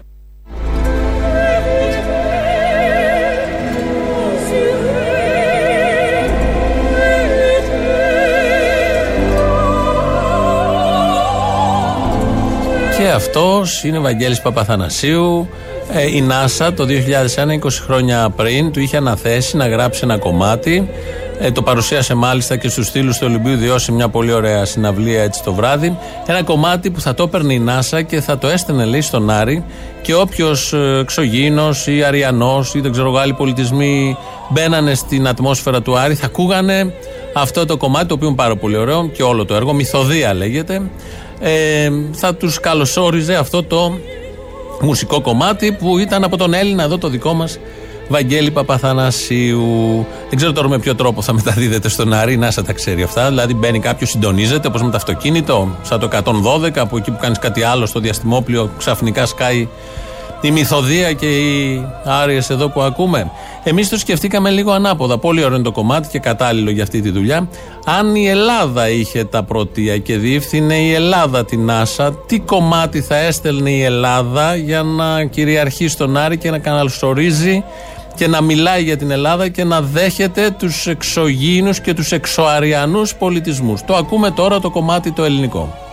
[13.19, 15.49] Αυτός είναι ο Βαγγέλης Παπαθανασίου.
[15.93, 20.89] Ε, η NASA το 2001, 20 χρόνια πριν, του είχε αναθέσει να γράψει ένα κομμάτι.
[21.39, 25.43] Ε, το παρουσίασε μάλιστα και στους στήλους του Ολυμπίου Διώση μια πολύ ωραία συναυλία έτσι
[25.43, 25.97] το βράδυ.
[26.25, 29.63] Ένα κομμάτι που θα το έπαιρνε η NASA και θα το έστενε λέει στον Άρη
[30.01, 34.17] και όποιος εξωγήινο ή αριανός ή δεν ξέρω εγώ άλλοι πολιτισμοί
[34.49, 36.93] μπαίνανε στην ατμόσφαιρα του Άρη θα ακούγανε
[37.33, 40.81] αυτό το κομμάτι το οποίο είναι πάρα πολύ ωραίο και όλο το έργο, μυθοδία λέγεται.
[41.39, 43.99] Ε, θα τους καλωσόριζε αυτό το
[44.81, 47.59] μουσικό κομμάτι που ήταν από τον Έλληνα εδώ το δικό μας
[48.09, 50.05] Βαγγέλη Παπαθανασίου.
[50.29, 53.27] Δεν ξέρω τώρα με ποιο τρόπο θα μεταδίδεται στον Άρη, να σα τα ξέρει αυτά.
[53.27, 57.39] Δηλαδή μπαίνει κάποιος, συντονίζεται όπως με το αυτοκίνητο, σαν το 112, από εκεί που κάνεις
[57.39, 59.67] κάτι άλλο στο διαστημόπλιο, ξαφνικά σκάει
[60.41, 63.31] η μυθοδία και οι άριες εδώ που ακούμε.
[63.63, 65.17] Εμείς το σκεφτήκαμε λίγο ανάποδα.
[65.17, 67.49] Πολύ ωραίο είναι το κομμάτι και κατάλληλο για αυτή τη δουλειά.
[67.85, 73.15] Αν η Ελλάδα είχε τα πρωτεία και διεύθυνε η Ελλάδα την Άσα, τι κομμάτι θα
[73.15, 77.63] έστελνε η Ελλάδα για να κυριαρχεί στον Άρη και να καναλσορίζει
[78.15, 83.83] και να μιλάει για την Ελλάδα και να δέχεται τους εξωγήινους και τους εξωαριανούς πολιτισμούς.
[83.85, 85.88] Το ακούμε τώρα το κομμάτι το ελληνικό.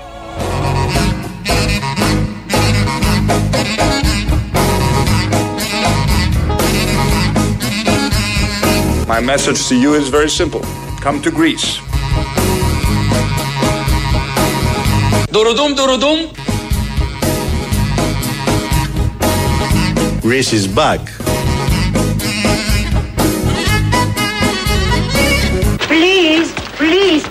[9.07, 10.61] My message to you is very simple.
[11.05, 11.79] Come to Greece.
[15.33, 16.17] Durudum durudum.
[20.21, 21.01] Greece is back.
[25.87, 27.25] Please, please.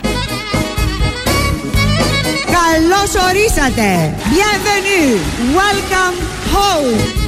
[2.56, 4.14] Καλώς ορίσατε.
[4.30, 5.18] Bienvenue.
[5.60, 6.16] Welcome
[6.52, 7.20] home.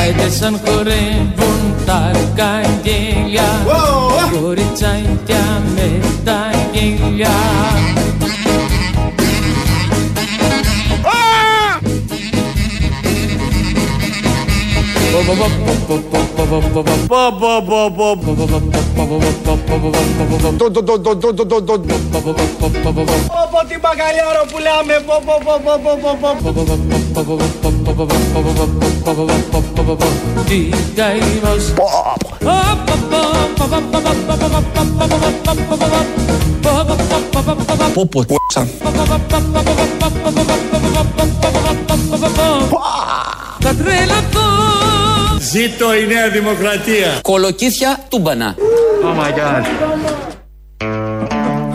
[0.00, 1.39] Άιντε σαν χορεύουν
[1.91, 3.49] τα καγγέλια
[4.31, 7.29] Κοριτσάκια με τα γέλια
[23.51, 24.57] Πω την μπαγκαλιάρο που
[45.51, 48.55] Ζήτω η Νέα Δημοκρατία Κολοκύθια τούμπανα
[49.03, 50.30] Oh my god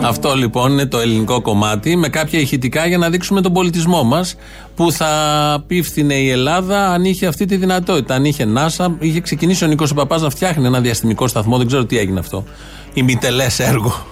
[0.01, 4.35] αυτό λοιπόν είναι το ελληνικό κομμάτι με κάποια ηχητικά για να δείξουμε τον πολιτισμό μας
[4.75, 8.15] που θα πίφθηνε η Ελλάδα αν είχε αυτή τη δυνατότητα.
[8.15, 11.57] Αν είχε NASA, είχε ξεκινήσει ο Νίκος Παπάς να φτιάχνει ένα διαστημικό σταθμό.
[11.57, 12.43] Δεν ξέρω τι έγινε αυτό.
[12.93, 14.05] Ημιτελέ έργο.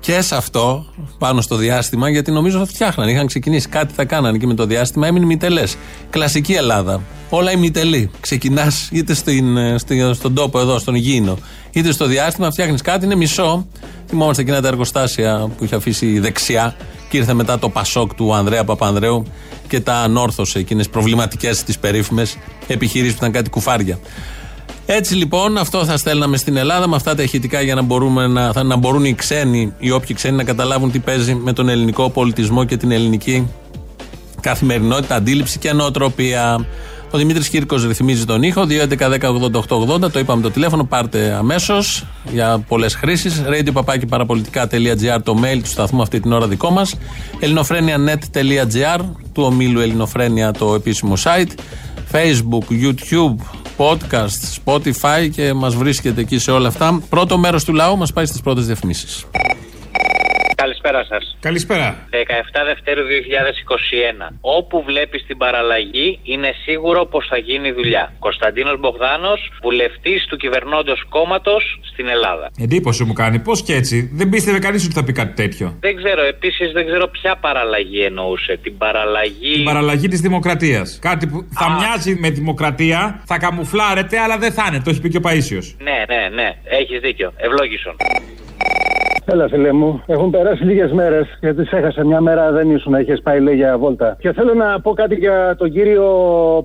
[0.00, 0.84] Και σε αυτό,
[1.18, 3.10] πάνω στο διάστημα, γιατί νομίζω θα φτιάχνανε.
[3.10, 5.62] Είχαν ξεκινήσει κάτι, θα κάνανε και με το διάστημα, έμεινε ημιτελέ.
[6.10, 7.00] Κλασική Ελλάδα.
[7.30, 8.10] Όλα ημιτελή.
[8.20, 11.38] Ξεκινάς είτε στην, ε, στη- στον τόπο εδώ, στον γήινο,
[11.70, 13.66] είτε στο διάστημα, φτιάχνεις κάτι, είναι μισό.
[14.10, 16.74] Θυμόμαστε εκείνα τα εργοστάσια που είχε αφήσει η δεξιά
[17.08, 19.24] και ήρθε μετά το Πασόκ του Ανδρέα Παπανδρέου
[19.68, 23.98] και τα ανόρθωσε εκείνες προβληματικές τις περίφημες επιχειρήσεις που ήταν κάτι κουφάρια.
[24.86, 28.52] Έτσι λοιπόν, αυτό θα στέλναμε στην Ελλάδα με αυτά τα ηχητικά για να, μπορούμε να,
[28.52, 32.10] θα, να μπορούν οι ξένοι, οι όποιοι ξένοι να καταλάβουν τι παίζει με τον ελληνικό
[32.10, 33.48] πολιτισμό και την ελληνική
[34.40, 36.66] καθημερινότητα, αντίληψη και νοοτροπία.
[37.12, 38.66] Ο Δημήτρης Κύρκος ρυθμίζει τον ήχο.
[38.68, 40.12] 2.11.10.80.880.
[40.12, 40.84] Το είπαμε το τηλέφωνο.
[40.84, 43.42] Πάρτε αμέσως για πολλές χρήσεις.
[43.46, 43.72] radio
[45.22, 46.94] το mail του σταθμού αυτή την ώρα δικό μας.
[47.38, 49.00] ελληνοφρένια.net.gr
[49.32, 51.50] του ομίλου Ελληνοφρένια το επίσημο site.
[52.12, 53.36] Facebook, YouTube,
[53.76, 57.00] podcast, Spotify και μας βρίσκεται εκεί σε όλα αυτά.
[57.08, 59.24] Πρώτο μέρος του λαού μας πάει στις πρώτες διαφημίσεις.
[60.82, 61.36] Καλησπέρα σας.
[61.40, 61.88] Καλησπέρα.
[62.10, 64.38] 17 Δευτέρου 2021.
[64.40, 68.12] Όπου βλέπεις την παραλλαγή, είναι σίγουρο πως θα γίνει δουλειά.
[68.18, 72.50] Κωνσταντίνος Μπογδάνος, βουλευτής του κυβερνώντος κόμματος στην Ελλάδα.
[72.58, 73.38] Εντύπωση μου κάνει.
[73.38, 74.10] Πώς και έτσι.
[74.12, 75.76] Δεν πίστευε κανείς ότι θα πει κάτι τέτοιο.
[75.80, 78.58] Δεν ξέρω, επίσης δεν ξέρω ποια παραλλαγή εννοούσε.
[78.62, 79.52] Την παραλλαγή.
[79.52, 80.98] Την παραλλαγή της δημοκρατίας.
[81.00, 84.80] Κάτι που θα μοιάζει με δημοκρατία, θα καμουφλάρεται, αλλά δεν θα είναι.
[84.84, 85.76] Το έχει πει και ο Παίσιος.
[85.78, 86.48] Ναι, ναι, ναι.
[86.64, 87.32] Έχεις δίκιο.
[87.36, 87.96] Ευλόγησον.
[89.24, 90.02] Έλα, φίλε μου.
[90.06, 92.94] Έχουν περάσει λίγες μέρες γιατί σε έχασα μια μέρα δεν ήσουν.
[92.94, 94.16] Είχε πάει λέει για βόλτα.
[94.20, 96.04] Και θέλω να πω κάτι για τον κύριο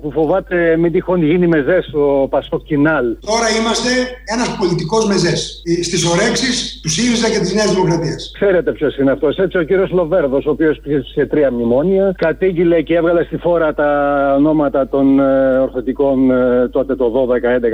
[0.02, 3.04] που φοβάται μην τυχόν γίνει μεζές, ο Πασό Κινάλ.
[3.04, 3.90] Τώρα είμαστε
[4.24, 8.30] ένας πολιτικός μεζές στις ορέξεις του ΣΥΡΙΖΑ και της Νέας Δημοκρατίας.
[8.34, 9.36] Ξέρετε ποιος είναι αυτός.
[9.38, 13.74] Έτσι, ο κύριος Λοβέρδος, ο οποίος πήγε σε τρία μνημόνια, κατήγγειλε και έβγαλε στη φόρα
[13.74, 13.88] τα
[14.36, 17.28] ονόματα των ε, ορθωτικών ε, τότε το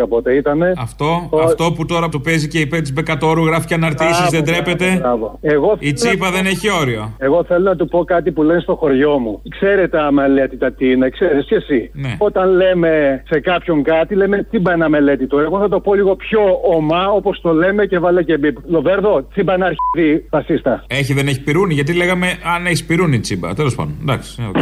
[0.05, 0.63] 12-11 πότε ήταν.
[0.79, 4.45] Αυτό, αυτό που τώρα το παίζει και υπέρ τη Μπεκατόρου γράφει και αναρτήσεις, δεν
[4.77, 5.09] τρέπεται.
[5.41, 7.13] Εγώ Η τσίπα δεν έχει όριο.
[7.19, 9.43] Εγώ θέλω να του πω κάτι που λένε στο χωριό μου.
[9.49, 11.91] Ξέρετε αμελέτητα τι είναι, ξέρεις και εσύ.
[11.93, 12.17] Ναι.
[12.19, 15.39] Όταν λέμε σε κάποιον κάτι, λέμε τι να αμελέτητο.
[15.39, 16.41] Εγώ θα το πω λίγο πιο
[16.77, 18.57] ομά, όπως το λέμε και βάλε και μπιπ.
[18.67, 20.85] Λοβέρδο, τσίμπα να αρχίσει φασίστα.
[20.87, 23.55] Έχει, δεν έχει πυρούνι, γιατί λέγαμε αν έχεις πυρούνι τσίμπα.
[23.55, 23.95] Τέλος πάντων.
[24.03, 24.43] Εντάξει.
[24.49, 24.57] οκ.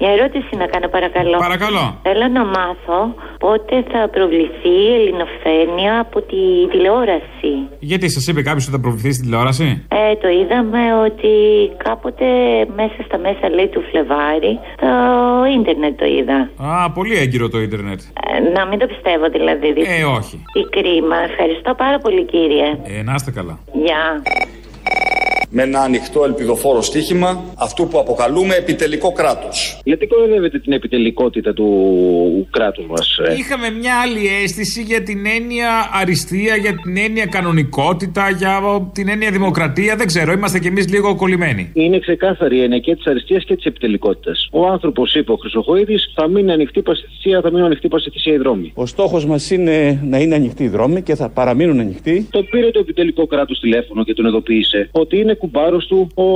[0.00, 1.38] Μια ερώτηση να κάνω παρακαλώ.
[1.38, 1.98] Παρακαλώ.
[2.02, 3.14] Θέλω να μάθω
[3.48, 7.52] πότε θα προβληθεί η ελληνοφρένεια από τη τηλεόραση.
[7.78, 9.68] Γιατί σας είπε κάποιος ότι θα προβληθεί στην τηλεόραση;
[10.02, 11.32] Ε, το είδαμε ότι
[11.86, 12.26] κάποτε
[12.80, 14.90] μέσα στα μέσα λέει του Φλεβάρι το
[15.56, 16.38] ίντερνετ το είδα.
[16.56, 18.00] Α, πολύ έγκυρο το ίντερνετ.
[18.00, 19.68] Ε, να μην το πιστεύω δηλαδή.
[19.68, 20.36] Ε, όχι.
[20.54, 21.16] Τι κρίμα.
[21.30, 22.68] Ευχαριστώ πάρα πολύ κύριε.
[22.98, 23.58] Ε, να είστε καλά.
[23.84, 24.02] Γεια.
[25.50, 29.80] Με ένα ανοιχτό ελπιδοφόρο στοίχημα αυτού που αποκαλούμε επιτελικό κράτος.
[29.84, 36.56] Γιατί κοροϊδεύετε την επιτελικότητα του κράτους μας, Είχαμε μια άλλη αίσθηση για την έννοια αριστεία,
[36.56, 38.60] για την έννοια κανονικότητα, για
[38.92, 39.96] την έννοια δημοκρατία.
[39.96, 41.70] Δεν ξέρω, είμαστε κι εμείς λίγο κολλημένοι.
[41.74, 44.48] Είναι ξεκάθαρη η έννοια και της αριστείας και της επιτελικότητας.
[44.52, 48.72] Ο άνθρωπος, είπε ο Χρυσοχοίδης, θα μείνει ανοιχτή παστηθυσία, θα μείνουν ανοιχτή παστηθυσία οι δρόμοι.
[48.74, 52.26] Ο στόχος μας είναι να είναι ανοιχτοί οι δρόμοι και θα παραμείνουν ανοιχτοί.
[52.30, 56.26] Το πήρε το επιτελικό κράτος τηλέφωνο και τον ειδοποίησε ότι είναι κουμπάρος του ο,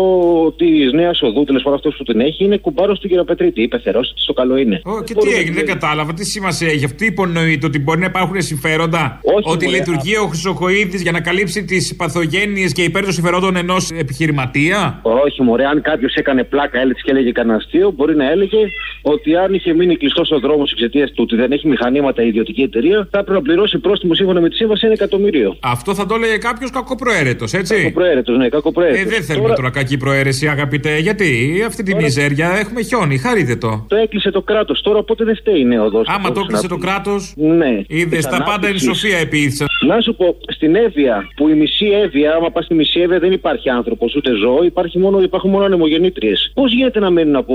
[0.53, 3.25] της Νέας Οδού, τέλος πάντων αυτός που την έχει, είναι κουμπάρος του κ.
[3.25, 3.62] Πετρίτη.
[3.62, 4.81] Είπε θερό, στο καλό είναι.
[4.85, 6.15] Ω, και τι έγινε, δεν κατάλαβα.
[6.15, 7.07] Τι σημασία έχει αυτή.
[7.07, 9.21] Υπονοείται ότι μπορεί να υπάρχουν συμφέροντα.
[9.23, 13.57] Όχι, ότι μωρέ, λειτουργεί ο Χρυσοχοίδη για να καλύψει τις παθογένειες και υπέρ των συμφερόντων
[13.57, 18.31] ενός επιχειρηματία; Όχι, μωρέ, αν κάποιος έκανε πλάκα, έλεγε και έλεγε κανένα αστείο, μπορεί να
[18.31, 18.59] έλεγε
[19.03, 22.62] ότι αν είχε μείνει κλειστός ο δρόμος εξαιτίας του ότι δεν έχει μηχανήματα η ιδιωτική
[22.62, 25.57] εταιρεία, θα έπρεπε να πληρώσει πρόστιμο σύμφωνα με τη σύμβαση ένα εκατομμύριο.
[25.61, 28.92] Αυτό θα το έλεγε κάποιος κακοπροαίρετος, έτσι; Κακοπροαίρετος, ναι, κακοπροαίρετος.
[28.95, 29.71] Ε, δεν θέλουμε τώρα...
[29.71, 30.99] κακή προαίρεση, αγαπητέ.
[30.99, 33.85] Γιατί αυτή τη μιζέρια έχουμε χιόνι, χαρείτε το.
[33.89, 34.81] Το έκλεισε το κράτος.
[34.83, 36.03] Τώρα πότε δεν φταίει η νέο οδό.
[36.07, 37.33] Άμα το έκλεισε το κράτος.
[37.37, 37.83] Ναι.
[37.87, 39.67] Είδες τα πάντα είναι σοφία επίθεσαν.
[39.87, 43.33] Να σου πω, στην Εύβοια, που η μισή Εύβοια, άμα πας στη μισή Εύβοια δεν
[43.33, 46.51] υπάρχει άνθρωπος ούτε ζώο, υπάρχει μόνο, υπάρχουν μόνο ανεμογεννήτριες.
[46.55, 47.55] Πώς γίνεται να μένουν από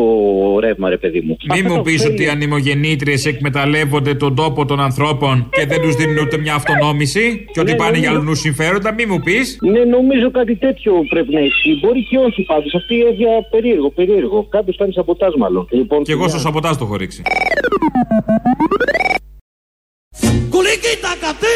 [0.59, 5.49] ρεύμα, ρε παιδί μου; Μην μου πεις ότι οι ανεμογεννήτριες εκμεταλλεύονται τον τόπο των ανθρώπων
[5.51, 8.27] και δεν τους δίνουν ούτε μια αυτονόμηση και ότι Ναι, πάνε για νομίζω.
[8.27, 8.93] αλλού συμφέροντα.
[8.93, 9.57] Μην μου πεις.
[9.61, 11.79] Ναι, νομίζω κάτι τέτοιο πρέπει να ισχύει.
[11.81, 12.73] Μπορεί και όχι πάντως.
[12.75, 14.47] Αυτή η Εύβοια περίεργο, περίεργο.
[14.49, 15.67] Κάποιος κάνει σαμποτάζ μάλλον.
[15.71, 17.21] Λοιπόν, Και εγώ στο σαμποτάζ το έχω ρίξει.
[20.53, 21.55] Κουλίκι τα κατή,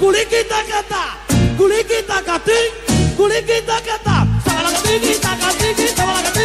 [0.00, 1.04] κουλίκι τα κατά,
[1.58, 2.60] κουλίκι τα κατή,
[3.18, 4.16] κουλίκι τα κατά.
[4.44, 6.35] Σαβαλακατίκι τα κατίκι, σαβαλακατίκι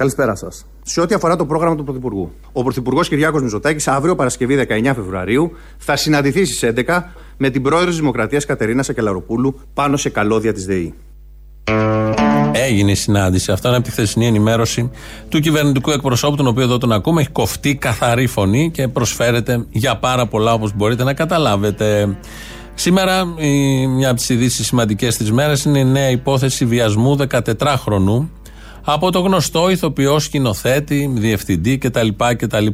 [0.00, 0.66] Καλησπέρα σας.
[0.82, 2.30] Σε ό,τι αφορά το πρόγραμμα του Πρωθυπουργού.
[2.52, 7.02] Ο Πρωθυπουργός Κυριάκος Μητσοτάκη αύριο Παρασκευή 19 Φεβρουαρίου θα συναντηθεί στις 11
[7.36, 10.94] με την πρόεδρο της Δημοκρατίας Κατερίνα Σακελαροπούλου πάνω σε καλώδια της ΔΕΗ.
[12.52, 13.52] Έγινε η συνάντηση.
[13.52, 14.90] Αυτά είναι από τη χθεσινή ενημέρωση
[15.28, 17.20] του κυβερνητικού εκπροσώπου, τον οποίο εδώ τον ακούμε.
[17.20, 22.16] Έχει κοφτεί καθαρή φωνή και προσφέρεται για πάρα πολλά όπως μπορείτε να καταλάβετε.
[22.74, 28.28] Σήμερα, η- μια από τις ειδήσεις σημαντικές της μέρας είναι η νέα υπόθεση βιασμού 14χρονου
[28.84, 32.08] από το γνωστό ηθοποιό, σκηνοθέτη, διευθυντή κτλ.
[32.36, 32.66] κτλ.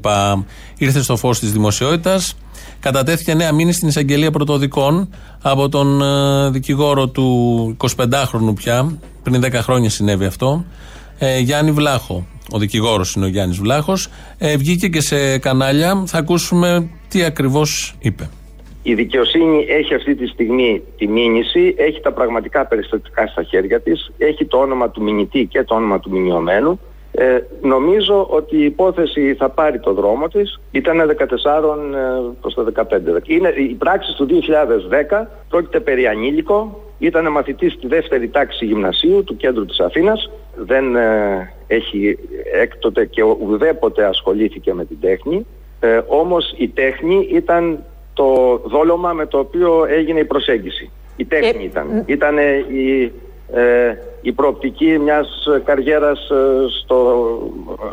[0.77, 2.37] Ήρθε στο φως της δημοσιότητας.
[2.81, 5.09] Κατατέθηκε νέα μήνυση στην εισαγγελία πρωτοδικών
[5.43, 10.65] από τον ε, δικηγόρο του 25χρονου πια, πριν 10 χρόνια συνέβη αυτό,
[11.19, 12.27] ε, Γιάννη Βλάχο.
[12.51, 16.03] ο δικηγόρος είναι ο Γιάννης Βλάχος, ε, βγήκε και σε κανάλια.
[16.07, 18.29] Θα ακούσουμε τι ακριβώς είπε.
[18.89, 24.13] Η δικαιοσύνη έχει αυτή τη στιγμή τη μήνυση, έχει τα πραγματικά περιστατικά στα χέρια της,
[24.19, 26.81] έχει το όνομα του μηνυτή και το όνομα του μηνυωμένου.
[27.13, 30.61] Ε, νομίζω ότι η υπόθεση θα πάρει το δρόμο της.
[30.71, 31.29] Ήταν 14 ε,
[32.41, 32.85] προς το 15.
[33.27, 34.27] Είναι, η πράξη του
[35.11, 36.81] 2010 πρόκειται περί ανήλικο.
[36.99, 40.31] Ήταν μαθητής στη δεύτερη τάξη γυμνασίου του κέντρου της Αθήνας.
[40.57, 42.19] Δεν ε, έχει
[42.53, 45.47] έκτοτε και ουδέποτε ασχολήθηκε με την τέχνη.
[45.81, 47.85] Ε, όμως η τέχνη ήταν
[48.17, 50.91] το δόλωμα με το οποίο έγινε η προσέγγιση.
[51.17, 52.03] Η τέχνη ήταν.
[52.07, 53.13] Ήταν η,
[53.53, 56.35] ε, η προοπτική μιας καριέρας ε,
[56.81, 57.39] στο,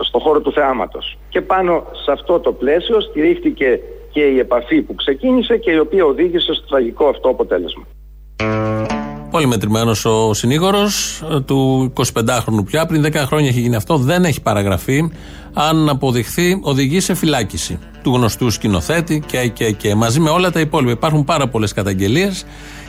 [0.01, 1.17] στο χώρο του θεάματος.
[1.29, 3.79] Και πάνω σε αυτό το πλαίσιο στηρίχτηκε
[4.11, 7.83] και η επαφή που ξεκίνησε και η οποία οδήγησε στο τραγικό αυτό αποτέλεσμα.
[9.33, 12.85] Πολύ μετρημένος ο συνήγορος ε, του 25χρονου πια.
[12.85, 13.97] Πριν 10 χρόνια έχει γίνει αυτό.
[13.97, 15.11] Δεν έχει παραγραφεί.
[15.53, 20.59] Αν αποδειχθεί, οδηγεί σε φυλάκιση του γνωστού σκηνοθέτη και, και, και μαζί με όλα τα
[20.59, 20.91] υπόλοιπα.
[20.91, 22.45] Υπάρχουν πάρα πολλές καταγγελίες.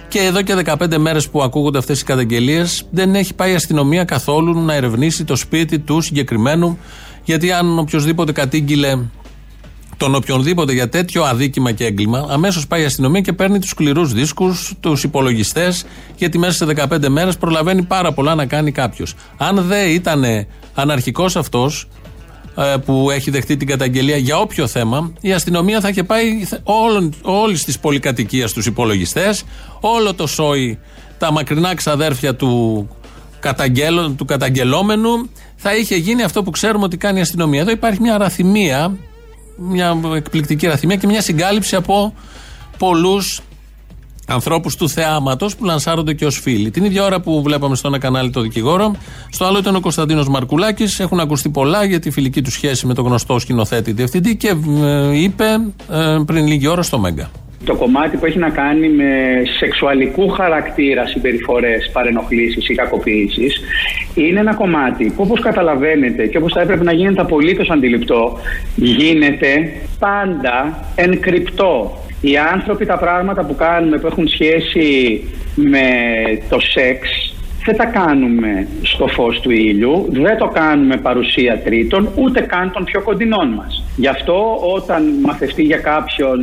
[0.09, 4.05] Και εδώ και 15 μέρες που ακούγονται αυτές οι καταγγελίες, δεν έχει πάει η αστυνομία
[4.05, 6.79] καθόλου να ερευνήσει το σπίτι του συγκεκριμένου.
[7.25, 8.99] Γιατί αν οποιοδήποτε κατήγγειλε
[9.97, 14.13] τον οποιονδήποτε για τέτοιο αδίκημα και έγκλημα, αμέσως πάει η αστυνομία και παίρνει τους σκληρούς
[14.13, 15.85] δίσκους, τους υπολογιστές,
[16.17, 19.15] γιατί μέσα σε 15 μέρες προλαβαίνει πάρα πολλά να κάνει κάποιος.
[19.37, 20.25] Αν δεν ήταν
[20.75, 21.89] αναρχικός αυτός
[22.57, 26.47] ε, που έχει δεχτεί την καταγγελία για όποιο θέμα, η αστυνομία θα είχε πάει
[27.23, 29.45] όλης της πολυκατοικίας τους υπολογιστές,
[29.81, 30.79] όλο το σόι,
[31.19, 32.89] τα μακρινά ξαδέρφια του,
[34.17, 37.61] του καταγγελόμενου, θα είχε γίνει αυτό που ξέρουμε ότι κάνει η αστυνομία.
[37.61, 38.97] Εδώ υπάρχει μια αραθυμία
[39.57, 42.15] μια εκπληκτική ραθυμία και μια συγκάλυψη από
[42.79, 43.41] πολλούς
[44.27, 46.71] ανθρώπους του θεάματος που λανσάρονται και ως φίλοι.
[46.71, 48.95] Την ίδια ώρα που βλέπαμε στο ένα κανάλι το δικηγόρο,
[49.31, 51.01] στο άλλο ήταν ο Κωνσταντίνος Μαρκουλάκης.
[51.01, 55.21] Έχουν ακουστεί πολλά για τη φιλική του σχέση με τον γνωστό σκηνοθέτη διευθυντή και ε,
[55.23, 55.45] είπε
[55.91, 57.31] ε, πριν λίγη ώρα στο Μέγκα
[57.65, 63.61] το κομμάτι που έχει να κάνει με σεξουαλικού χαρακτήρα συμπεριφορές, παρενοχλήσεις ή κακοποίησεις
[64.15, 68.39] είναι ένα κομμάτι που όπως καταλαβαίνετε και όπως θα έπρεπε να γίνεται απολύτως αντιληπτό
[68.75, 71.99] γίνεται πάντα εν κρυπτό.
[72.21, 75.21] Οι άνθρωποι τα πράγματα που κάνουμε που έχουν σχέση
[75.55, 75.89] με
[76.49, 77.34] το σεξ
[77.65, 82.85] δεν τα κάνουμε στο φως του ήλιου, δεν το κάνουμε παρουσία τρίτων, ούτε καν των
[82.85, 83.85] πιο κοντινών μας.
[83.97, 86.41] Γι' αυτό όταν μαθευτεί για κάποιον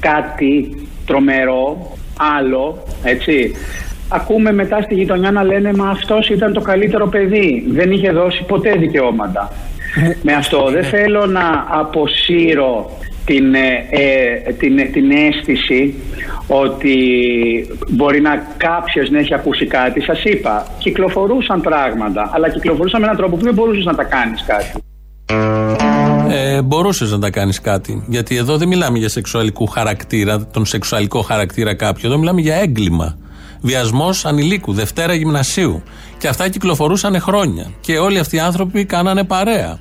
[0.00, 1.96] κάτι τρομερό,
[2.38, 3.54] άλλο, έτσι,
[4.08, 8.44] ακούμε μετά στη γειτονιά να λένε «Μα αυτός ήταν το καλύτερο παιδί, δεν είχε δώσει
[8.44, 9.52] ποτέ δικαιώματα».
[10.22, 12.90] Με αυτό δεν θέλω να αποσύρω
[13.32, 15.94] την, ε, ε, την, την αίσθηση
[16.46, 16.96] ότι
[17.88, 20.00] μπορεί να κάποιος να έχει ακούσει κάτι.
[20.00, 24.44] Σας είπα, κυκλοφορούσαν πράγματα, αλλά κυκλοφορούσαν με έναν τρόπο που δεν μπορούσες να τα κάνεις
[24.46, 24.70] κάτι.
[26.30, 28.04] Ε, μπορούσες να τα κάνεις κάτι.
[28.08, 32.06] Γιατί εδώ δεν μιλάμε για σεξουαλικού χαρακτήρα, τον σεξουαλικό χαρακτήρα κάποιου.
[32.06, 33.18] Εδώ μιλάμε για έγκλημα.
[33.60, 35.82] Βιασμός ανηλίκου, Δευτέρα γυμνασίου.
[36.18, 37.70] Και αυτά κυκλοφορούσαν χρόνια.
[37.80, 39.78] Και όλοι αυτοί οι άνθρωποι κάνανε παρέα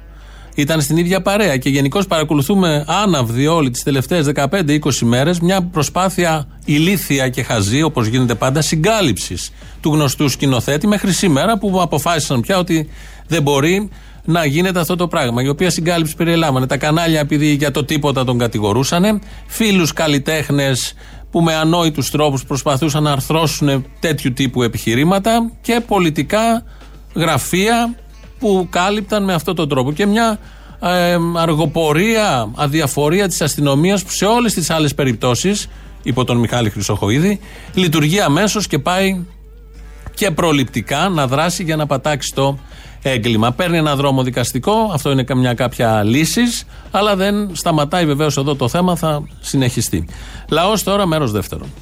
[0.62, 6.48] ήταν στην ίδια παρέα και γενικώς παρακολουθούμε άναυδοι όλοι τις τελευταίες 15-20 μέρες μια προσπάθεια
[6.66, 12.58] ηλίθια και χαζή, όπως γίνεται πάντα, συγκάλυψης του γνωστού σκηνοθέτη μέχρι σήμερα που αποφάσισαν πια
[12.58, 12.90] ότι
[13.28, 13.90] δεν μπορεί
[14.26, 15.44] να γίνεται αυτό το πράγμα.
[15.44, 20.94] Η οποία συγκάλυψη περιελάμβανε τα κανάλια επειδή για το τίποτα τον κατηγορούσαν, φίλους καλλιτέχνες
[21.32, 26.64] που με ανόητους τρόπους προσπαθούσαν να αρθρώσουν τέτοιου τύπου επιχειρήματα και πολιτικά
[27.16, 27.96] γραφεία
[28.42, 29.92] που κάλυπταν με αυτόν τον τρόπο.
[29.92, 30.40] Και μια
[30.82, 35.68] ε, αργοπορία, αδιαφορία της αστυνομίας που σε όλες τις άλλες περιπτώσεις,
[36.04, 37.40] υπό τον Μιχάλη Χρυσοχοίδη,
[37.74, 39.26] λειτουργεί αμέσως και πάει
[40.14, 42.58] και προληπτικά να δράσει για να πατάξει το
[43.02, 43.52] έγκλημα.
[43.52, 48.68] Παίρνει ένα δρόμο δικαστικό, αυτό είναι καμιά κάποια λύσης, αλλά δεν σταματάει βεβαίως εδώ το
[48.68, 50.08] θέμα, θα συνεχιστεί.
[50.50, 51.74] Λαός τώρα, μέρος δεύτερον.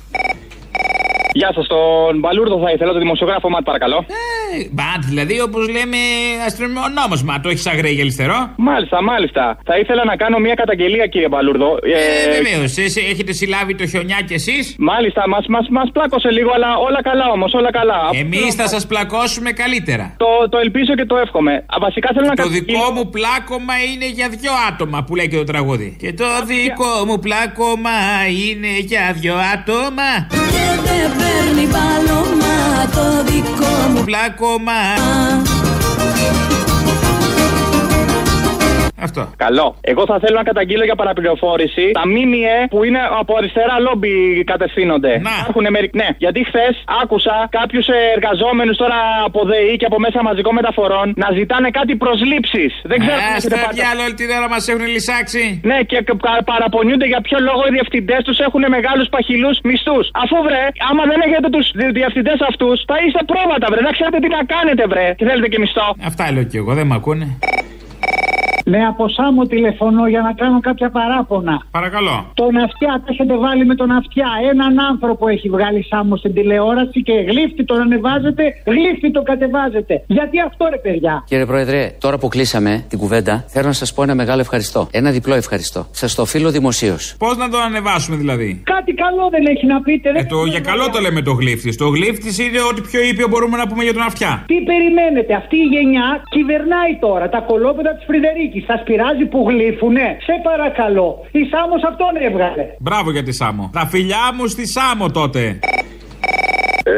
[1.34, 4.06] Γεια σας, τον Μπαλούρδο θα ήθελα, το δημοσιογράφο Ματ, παρακαλώ.
[4.52, 5.98] Ε, Ματ, δηλαδή όπως λέμε
[6.46, 8.40] αστυνομικό νόμος, Μα το έχεις αγρέ για αριστερό.
[8.58, 9.58] Μάλιστα, μάλιστα.
[9.66, 11.70] Θα ήθελα να κάνω μια καταγγελία, κύριε Μπαλούρδο.
[11.84, 12.78] Ε, ε βεβαίως.
[13.12, 17.26] Έχετε συλλάβει το χιονιά κι εσείς; Μάλιστα, μας μας, μας πλάκωσε λίγο, αλλά όλα καλά
[17.32, 18.00] όμως, όλα καλά.
[18.14, 20.14] Εμείς θα σας πλακώσουμε καλύτερα.
[20.18, 21.66] Το, το ελπίζω και το εύχομαι.
[21.80, 25.44] Βασικά θέλω να Το δικό μου πλάκωμα είναι για δυο άτομα που λέει και το
[25.44, 25.96] τραγούδι.
[26.00, 27.98] Και το δικό μου πλάκωμα
[28.50, 30.39] είναι για δυο άτομα
[31.18, 32.58] παίρνει πάλωμα
[32.96, 34.80] το δικό μου πλάκωμα
[39.08, 39.22] Αυτό.
[39.46, 39.68] Καλό.
[39.92, 44.14] Εγώ θα θέλω να καταγγείλω για παραπληροφόρηση τα ΜΜΕ που είναι από αριστερά λόμπι
[44.52, 45.12] κατευθύνονται.
[45.28, 45.34] Να.
[45.42, 45.92] Υπάρχουν μερικ...
[46.02, 51.28] Ναι, γιατί χθες άκουσα κάποιους εργαζόμενους τώρα από ΔΕΗ και από μέσα μαζικών μεταφορών να
[51.40, 52.72] ζητάνε κάτι προσλήψεις.
[52.92, 55.44] Δεν ξέρω Ε, αν έχετε στα πάρει- διάλογο όλη την ώρα μας έχουν λυσάξει.
[55.70, 60.06] Ναι, και κα- κα- παραπονιούνται για ποιο λόγο οι διευθυντές τους έχουν μεγάλους παχυλούς μισθούς.
[60.24, 61.66] Αφού βρε, άμα δεν έχετε τους
[62.00, 63.82] διευθυντές αυτούς, θα είστε πρόβατα, βρε.
[63.88, 65.08] Δεν ξέρετε τι να κάνετε, βρε.
[65.18, 65.88] Και θέλετε και μισθό.
[66.10, 67.28] Αυτά λέω και εγώ, δεν με ακούνε.
[68.74, 71.56] Ναι, από Σάμο τηλεφωνώ για να κάνω κάποια παράπονα.
[71.72, 72.16] Παρακαλώ.
[72.34, 74.28] Τον αυτιά, τα έχετε βάλει με τον αυτιά.
[74.52, 79.94] Έναν άνθρωπο έχει βγάλει Σάμο στην τηλεόραση και γλύφτη τον ανεβάζετε, γλύφτη τον κατεβάζετε.
[80.08, 84.04] Γιατί αυτό ρε παιδιά; Κύριε Πρόεδρε, τώρα που κλείσαμε την κουβέντα, θέλω να σας πω
[84.04, 84.88] ένα μεγάλο ευχαριστώ.
[84.92, 85.88] Ένα διπλό ευχαριστώ.
[85.92, 87.16] Σας το οφείλω δημοσίως.
[87.20, 90.10] Πώς να τον ανεβάσουμε δηλαδή; Κάτι καλό δεν έχει να πείτε.
[90.10, 91.78] Ε, Δεν το, για καλό το λέμε το γλύφτης.
[91.78, 94.44] Το γλύφτης είναι ό,τι πιο ήπιο μπορούμε να πούμε για τον αυτιά.
[94.48, 98.59] Τι περιμένετε, αυτή η γενιά κυβερνάει τώρα τα κολόπεδα της Φρυδερίκης.
[98.68, 101.26] Σας πειράζει που γλύφουνε; Σε παρακαλώ.
[101.32, 102.66] Η Σάμος αυτόν έβγαλε.
[102.80, 103.70] Μπράβο για τη Σάμο.
[103.74, 105.60] Τα φιλιά μου στη Σάμο τότε.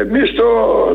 [0.00, 0.48] Εμείς το,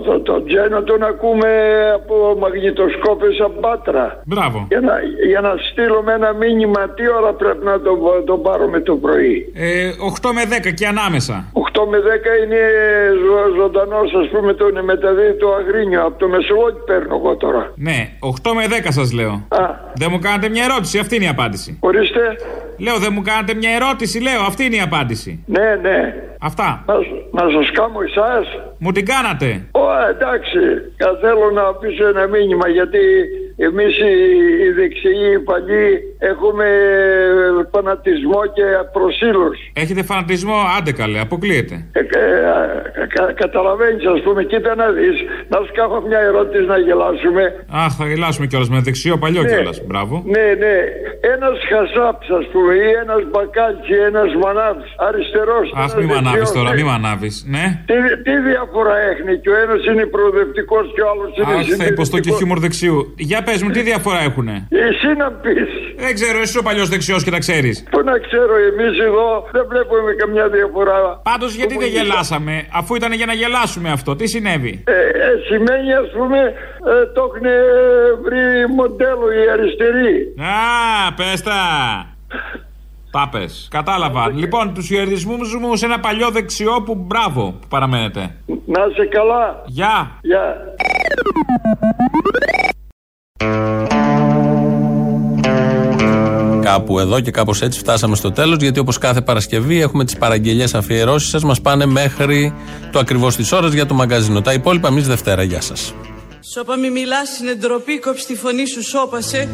[0.06, 1.50] το, το τζένο τον ακούμε
[1.96, 4.22] από μαγνητοσκόπες από Πάτρα.
[4.26, 4.66] Μπράβο.
[4.70, 4.94] Για να,
[5.28, 9.52] για να στείλουμε ένα μήνυμα τι ώρα πρέπει να τον το πάρουμε το πρωί.
[9.56, 9.90] Ε,
[10.22, 11.36] 8 με 10 και ανάμεσα.
[11.54, 12.62] 8 με 10 είναι
[13.26, 16.02] ζω, ζωντανός ας πούμε το μεταδίδει το Αγρίνιο.
[16.06, 17.72] Από το Μεσολόγιο παίρνω εγώ τώρα.
[17.76, 19.32] Ναι, 8 με 10 σας λέω.
[19.32, 19.66] Α.
[19.96, 21.78] Δεν μου κάνετε μια ερώτηση, αυτή είναι η απάντηση.
[21.80, 22.22] Ορίστε.
[22.80, 25.44] Λέω, δεν μου κάνετε μια ερώτηση, λέω, αυτή είναι η απάντηση.
[25.46, 26.14] Ναι, ναι.
[26.42, 26.84] Αυτά.
[26.88, 28.46] Να, σ- να σας κάνω εσάς.
[28.80, 29.68] Μου την κάνατε.
[29.72, 30.58] Ω, εντάξει.
[30.98, 33.00] Ε, Θέλω να πείσω ένα μήνυμα γιατί
[33.66, 34.12] εμείς οι,
[34.64, 35.90] οι δεξιοί οι παλιοί
[36.32, 36.68] έχουμε
[37.72, 38.66] φανατισμό και
[38.98, 39.66] προσήλωση.
[39.84, 41.76] Έχετε φανατισμό, άντε καλέ, αποκλείεται.
[41.92, 45.18] Ε, ε, κα, καταλαβαίνεις ας πούμε, κοίτα να δεις,
[45.52, 47.44] να σου κάνω μια ερώτηση να γελάσουμε.
[47.84, 49.50] Αχ, θα γελάσουμε κιόλας με δεξιό παλιό Ναι.
[49.50, 49.78] κιόλας.
[49.88, 50.16] Μπράβο.
[50.34, 50.76] Ναι, ναι.
[51.34, 55.66] Ένας χασάπς ας πούμε ή ένας μπακάλτσι, ένας μανάβης, αριστερός.
[55.74, 56.76] Αχ, ένας μη μ' ανάβει δεξιός, τώρα, ναι.
[56.78, 57.30] μη μ' ανάβει.
[57.56, 57.66] Ναι.
[57.90, 61.86] Τι, τι διαφορά έχει και ο ένας είναι προοδευτικός και ο άλλος είναι Αχ, θα
[61.94, 62.38] υποστώ και συντηρητικός.
[62.38, 62.98] χιούμορ δεξιού.
[63.30, 65.70] Για πες μου, τι διαφορά έχουνε; Εσύ να πεις.
[66.06, 67.84] Δεν ξέρω, εσύ ο παλιός δεξιός και τα ξέρεις.
[67.92, 71.20] Πού να ξέρω εμείς εδώ δεν βλέπουμε καμιά διαφορά.
[71.24, 75.94] Πάντως, γιατί δεν γελάσαμε, αφού ήταν για να γελάσουμε αυτό, τι συνέβη; Ε, ε, σημαίνει
[75.94, 76.38] ας πούμε
[76.92, 77.48] ε, το έχουν
[78.26, 78.44] βρει
[78.76, 80.16] μοντέλο οι αριστεροί.
[80.38, 81.62] Α, πες τα.
[83.12, 83.68] Τα πες.
[83.72, 84.30] Κατάλαβα.
[84.30, 88.20] Λοιπόν, τους χαιρετισμούς μου σε ένα παλιό δεξιό που μπράβο που παραμένετε.
[88.66, 89.64] Να είσαι καλά.
[89.66, 90.12] Γεια.
[90.22, 90.58] Γεια.
[96.78, 98.58] Κάπου εδώ και κάπως έτσι φτάσαμε στο τέλος.
[98.62, 101.44] Γιατί όπως κάθε Παρασκευή έχουμε τις παραγγελίε αφιερώσεις σας.
[101.44, 102.54] Μας πάνε μέχρι
[102.92, 104.42] το ακριβώς της ώρας για το μαγκαζίνο.
[104.42, 105.44] Τα υπόλοιπα εμείς Δευτέρα.
[105.44, 105.94] Γεια σας.
[106.40, 109.50] Σώπα μη μιλάς είναι ντροπή, κόψ τη φωνή σου σώπασε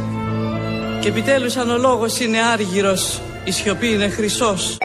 [0.99, 4.77] Και επιτέλους αν ο λόγος είναι άργυρος, η σιωπή είναι χρυσός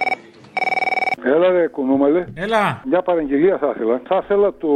[1.23, 2.25] Έλα ρε κουνούμαλε.
[2.35, 2.83] Έλα.
[2.85, 4.01] Μια παραγγελία θα ήθελα.
[4.07, 4.69] Θα ήθελα το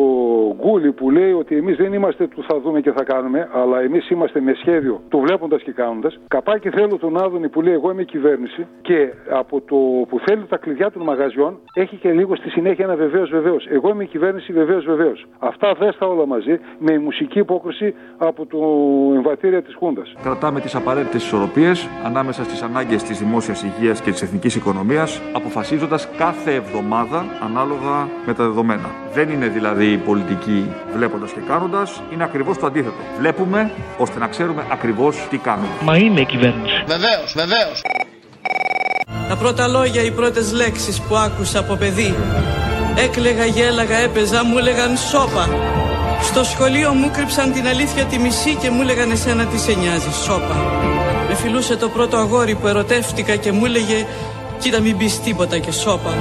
[0.60, 4.10] γκούλι που λέει ότι εμείς δεν είμαστε του θα δούμε και θα κάνουμε, αλλά εμείς
[4.10, 6.18] είμαστε με σχέδιο του βλέποντας και κάνοντας.
[6.28, 9.76] Καπάκι θέλω τον Άδωνη που λέει εγώ είμαι η κυβέρνηση και από το
[10.08, 13.66] που θέλει τα κλειδιά των μαγαζιών έχει και λίγο στη συνέχεια ένα βεβαίως βεβαίως.
[13.70, 15.26] Εγώ είμαι η κυβέρνηση βεβαίως βεβαίως.
[15.38, 18.58] Αυτά δέστα όλα μαζί με η μουσική υπόκριση από το
[19.14, 20.14] εμβατήρια της Χούντας.
[20.22, 26.08] Κρατάμε τις απαραίτητες ισορροπίες ανάμεσα στις ανάγκες της δημόσιας υγείας και της εθνικής οικονομίας, αποφασίζοντας
[26.18, 28.90] κάθε εβδομάδα ανάλογα με τα δεδομένα.
[29.14, 33.02] Δεν είναι δηλαδή πολιτική βλέποντας και κάνοντας, είναι ακριβώς το αντίθετο.
[33.18, 35.68] Βλέπουμε ώστε να ξέρουμε ακριβώς τι κάνουμε.
[35.82, 37.82] Μα είμαι η κυβέρνηση Βεβαίως, βεβαίως.
[39.28, 42.14] Τα πρώτα λόγια, οι πρώτες λέξεις που άκουσα από παιδί
[42.96, 45.48] Έκλεγα, γέλαγα, έπαιζα, μου έλεγαν σώπα
[46.22, 50.12] Στο σχολείο μου κρύψαν την αλήθεια τη μισή και μου έλεγαν εσένα τι σε νοιάζει,
[50.24, 50.56] σώπα
[51.28, 54.06] Με φιλούσε το πρώτο αγόρι που ερωτεύτηκα και μου έλεγε
[54.62, 56.12] Κοίτα μην πεις τίποτα και σώπα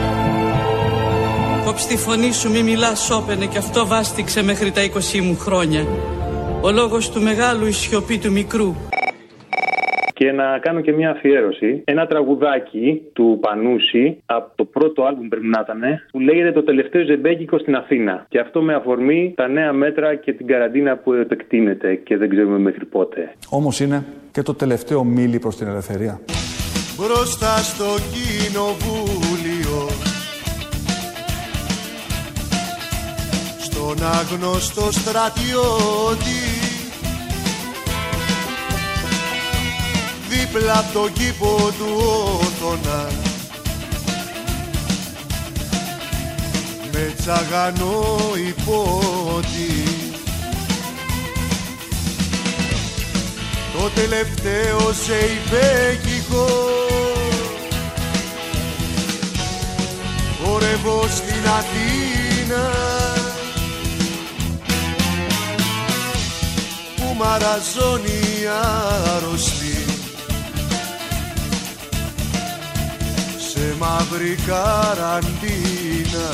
[1.66, 5.82] Κόψ τη φωνή σου μη μιλάς σώπαινε και αυτό βάστηξε μέχρι τα 20 μου χρόνια
[6.62, 8.74] Ο λόγος του μεγάλου η σιωπή του μικρού
[10.14, 11.82] Και να κάνω και μια αφιέρωση.
[11.86, 17.04] Ένα τραγουδάκι του Πανούση από το πρώτο άλμπουμ πρέπει να ήταν που λέγεται Το τελευταίο
[17.04, 18.26] ζεμπέκικο στην Αθήνα.
[18.30, 22.58] Και αυτό με αφορμή τα νέα μέτρα και την καραντίνα που επεκτείνεται και δεν ξέρουμε
[22.58, 23.34] μέχρι πότε.
[23.50, 26.20] Όμως είναι και το τελευταίο μίλι προς την ελευθερία.
[27.02, 29.90] Μπροστά στο κοινοβούλιο.
[33.62, 36.44] Στον άγνωστο στρατιώτη.
[40.30, 42.04] Δίπλα απ' τον κήπο του
[42.42, 43.08] όθωνα.
[46.92, 48.18] Με τσαγανό
[48.48, 49.91] υπότι
[53.82, 56.48] Το το τελευταίος σε υπέκυχο.
[60.44, 62.70] Χορεύω στην Αθήνα.
[66.96, 68.48] Που μαραζώνει
[69.16, 69.86] αρρωστή
[73.38, 76.30] σε μαύρη καραντίνα.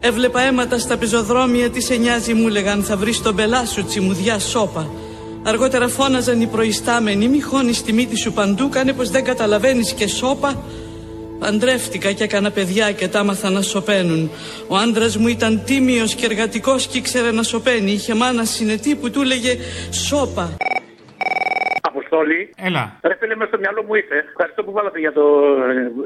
[0.00, 4.38] Έβλεπα αίματα στα πεζοδρόμια, τι σε νοιάζει μου λέγαν θα βρεις τον πελά σου τσιμουδιά
[4.38, 5.01] σώπα.
[5.44, 10.06] Αργότερα φώναζαν οι προϊστάμενοι, μη χώνεις τη μύτη σου παντού, κάνε πως δεν καταλαβαίνεις και
[10.06, 10.62] σώπα.
[11.38, 14.30] Παντρεύτηκα και έκανα παιδιά και τα άμαθα να σωπαίνουν.
[14.68, 17.92] Ο άντρας μου ήταν τίμιος και εργατικός και ήξερε να σωπαίνει.
[17.92, 19.56] Είχε μάνα συνετή που του έλεγε
[19.90, 20.56] σώπα.
[22.12, 22.50] Αποστόλη.
[22.56, 22.98] Έλα.
[23.02, 24.16] Ρε φίλε, μέσα στο μυαλό μου ήρθε.
[24.28, 25.24] Ευχαριστώ που βάλατε για το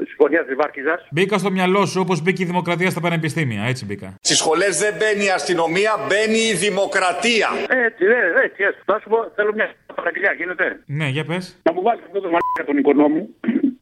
[0.01, 0.95] ε, συμφωνία της Βάρκιζα.
[1.11, 3.63] Μπήκα στο μυαλό σου όπως μπήκε η δημοκρατία στα πανεπιστήμια.
[3.63, 4.15] Έτσι μπήκα.
[4.21, 7.49] Στις σχολές δεν μπαίνει η αστυνομία, μπαίνει η δημοκρατία.
[7.85, 8.63] Έτσι, ναι, έτσι.
[8.63, 8.81] έτσι.
[8.85, 9.69] Θα σου πω, θέλω μια
[9.99, 10.65] παραγγελιά, γίνεται.
[10.99, 11.43] Ναι, για πες.
[11.67, 13.21] Να μου βάλεις αυτό το μαλάκα τον οικονόμου.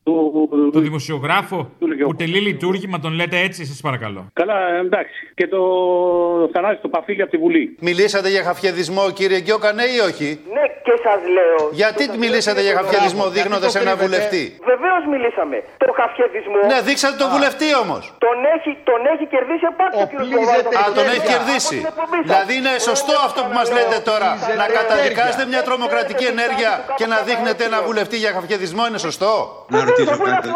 [0.08, 1.58] Του, Το δημοσιογράφο
[2.08, 4.22] που τελεί λειτουργήμα τον λέτε έτσι, σας παρακαλώ.
[4.42, 5.20] Καλά, εντάξει.
[5.40, 5.62] Και το
[6.54, 7.64] Θανάση το Παφίλι από τη Βουλή.
[7.90, 11.62] Μιλήσατε για χαφιεδισμό, κύριε Γκιόκα, ναι ή όχι; Ναι, και σας λέω.
[11.82, 15.58] Γιατί μιλήσατε για χαφιεδισμό δείχνοντας ένα βουλευτή; Βεβαίως μιλήσαμε.
[15.78, 16.60] Το χαφιεδισμό.
[16.72, 18.04] Ναι, δείξατε τον βουλευτή όμως.
[18.28, 20.40] Τον έχει, τον έχει κερδίσει επάνω ο κύριο
[20.82, 21.78] Α, τον έχει κερδίσει.
[22.28, 24.30] Δηλαδή είναι σωστό αυτό που μας λέτε τώρα.
[24.62, 25.62] Να καταδικάσετε μια
[26.06, 30.50] τρομοκρατική ενέργεια και να δείχνετε ένα βουλευτή για χαφιεδισμό είναι σωστό; Να ρωτήσω κάτι.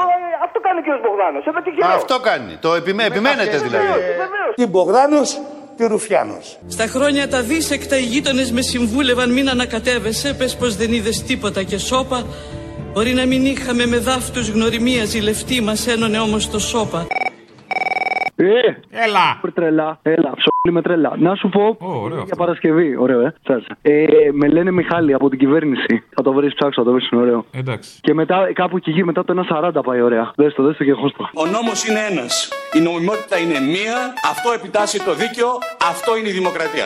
[0.46, 1.46] Αυτό κάνει ο κύριος Μπογδάνος.
[1.46, 2.58] Εδώ τι Αυτό κάνει.
[2.62, 3.88] Το επιμέ- επιμένετε δηλαδή.
[4.56, 5.40] Τι Μπογδάνος,
[5.78, 10.34] τι Ρουφιάνος; Στα χρόνια τα δίσεκτα οι γείτονες με συμβούλευαν μην ανακατεύεσαι.
[10.34, 12.26] Πες πως δεν είδες τίποτα και σώπα.
[12.94, 17.08] Μπορεί να μην είχαμε με δάφτους γνωριμία ζηλευτή, μας ένωνε όμως το σώπα.
[18.42, 18.46] Ε,
[18.90, 19.40] Έλα.
[19.54, 21.14] Τρελά, έλα, ψωλή με τρελά.
[21.18, 22.36] Να σου πω ωραίο για αυτό.
[22.36, 23.34] Παρασκευή, ωραίο, ε.
[23.44, 23.78] Τσάτσα.
[23.82, 24.06] ε.
[24.32, 26.04] Με λένε Μιχάλη από την κυβέρνηση.
[26.16, 27.46] Θα το βρεις ψάξω, θα το βρεις, είναι ωραίο.
[27.52, 28.00] Εντάξει.
[28.02, 29.34] Και μετά κάπου εκεί γύρω μετά το
[29.74, 30.32] 1,40 πάει ωραία.
[30.36, 31.30] Δες το, δες το και χώστο.
[31.34, 32.50] Ο νόμος είναι ένας.
[32.74, 33.98] Η νομιμότητα είναι μία.
[34.32, 35.50] Αυτό επιτάσσει το δίκαιο.
[35.90, 36.86] Αυτό είναι η δημοκρατία.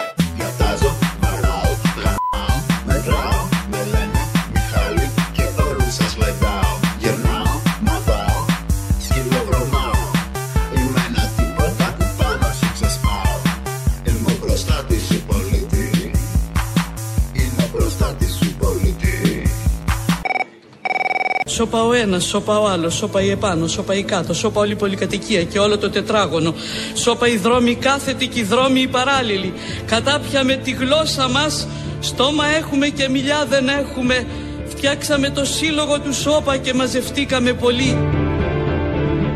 [21.54, 24.76] Σώπα ο ένας, σώπα ο άλλος, σώπα η επάνω, σώπα η κάτω, σώπα όλη η
[24.76, 26.54] πολυκατοικία και όλο το τετράγωνο.
[26.94, 29.54] Σώπα οι δρόμοι κάθετοι και οι δρόμοι οι παράλληλοι.
[29.86, 31.68] Κατάπια με τη γλώσσα μας,
[32.00, 34.28] στόμα έχουμε και μιλιά δεν έχουμε.
[34.68, 37.98] Φτιάξαμε το σύλλογο του σώπα και μαζευτήκαμε πολύ.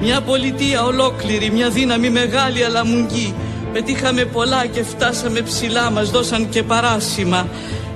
[0.01, 3.35] Μια πολιτεία ολόκληρη, μια δύναμη μεγάλη αλλά μουγγή.
[3.73, 7.47] Πετύχαμε πολλά και φτάσαμε ψηλά, μας δώσαν και παράσημα.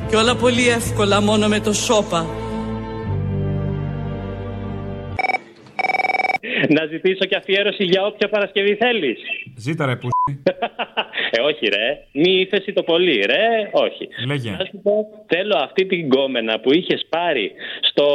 [0.10, 2.41] Και όλα πολύ εύκολα μόνο με το σώπα.
[6.70, 9.20] Να ζητήσω και αφιέρωση για όποια Παρασκευή θέλεις.
[9.56, 10.10] Ζήτα ρε που.
[11.34, 11.88] Ε, όχι, ρε.
[12.12, 13.46] Μη ύφεση το πολύ, ρε.
[13.72, 14.08] Όχι.
[14.28, 14.50] Λέγε.
[14.60, 14.94] Να σου πω,
[15.28, 17.52] θέλω αυτή την κόμενα που είχες πάρει
[17.82, 18.06] στο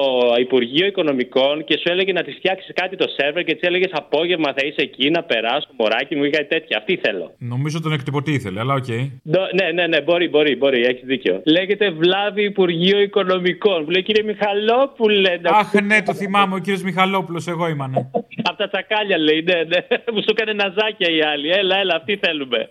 [0.41, 4.49] Υπουργείο Οικονομικών και σου έλεγε να της φτιάξεις κάτι το σερβερ και της έλεγες απόγευμα
[4.57, 6.77] θα είσαι εκεί να περάσω, μωράκι μου ή κάτι τέτοια.
[6.79, 7.35] Αυτή θέλω.
[7.39, 8.89] Νομίζω τον εκτυπωτή ήθελε, αλλά οκ.
[9.23, 11.41] Νο- Ναι, ναι, ναι, μπορεί, μπορεί, μπορεί, έχεις δίκιο.
[11.45, 13.85] Λέγεται Βλάβη Υπουργείο Οικονομικών.
[13.85, 15.39] Που λέει κύριε Μιχαλόπουλε.
[15.41, 18.11] να- Αχ, ναι, το θυμάμαι, ο κύριος Μιχαλόπουλος, εγώ ήμανε.
[18.43, 19.77] Απ' τα τσακάλια λέει, ναι, ναι.
[20.13, 21.51] Μου σου έκανε ναζάκια οι άλλοι.
[21.51, 22.69] Έλα, έλα, αυτή θέλουμε.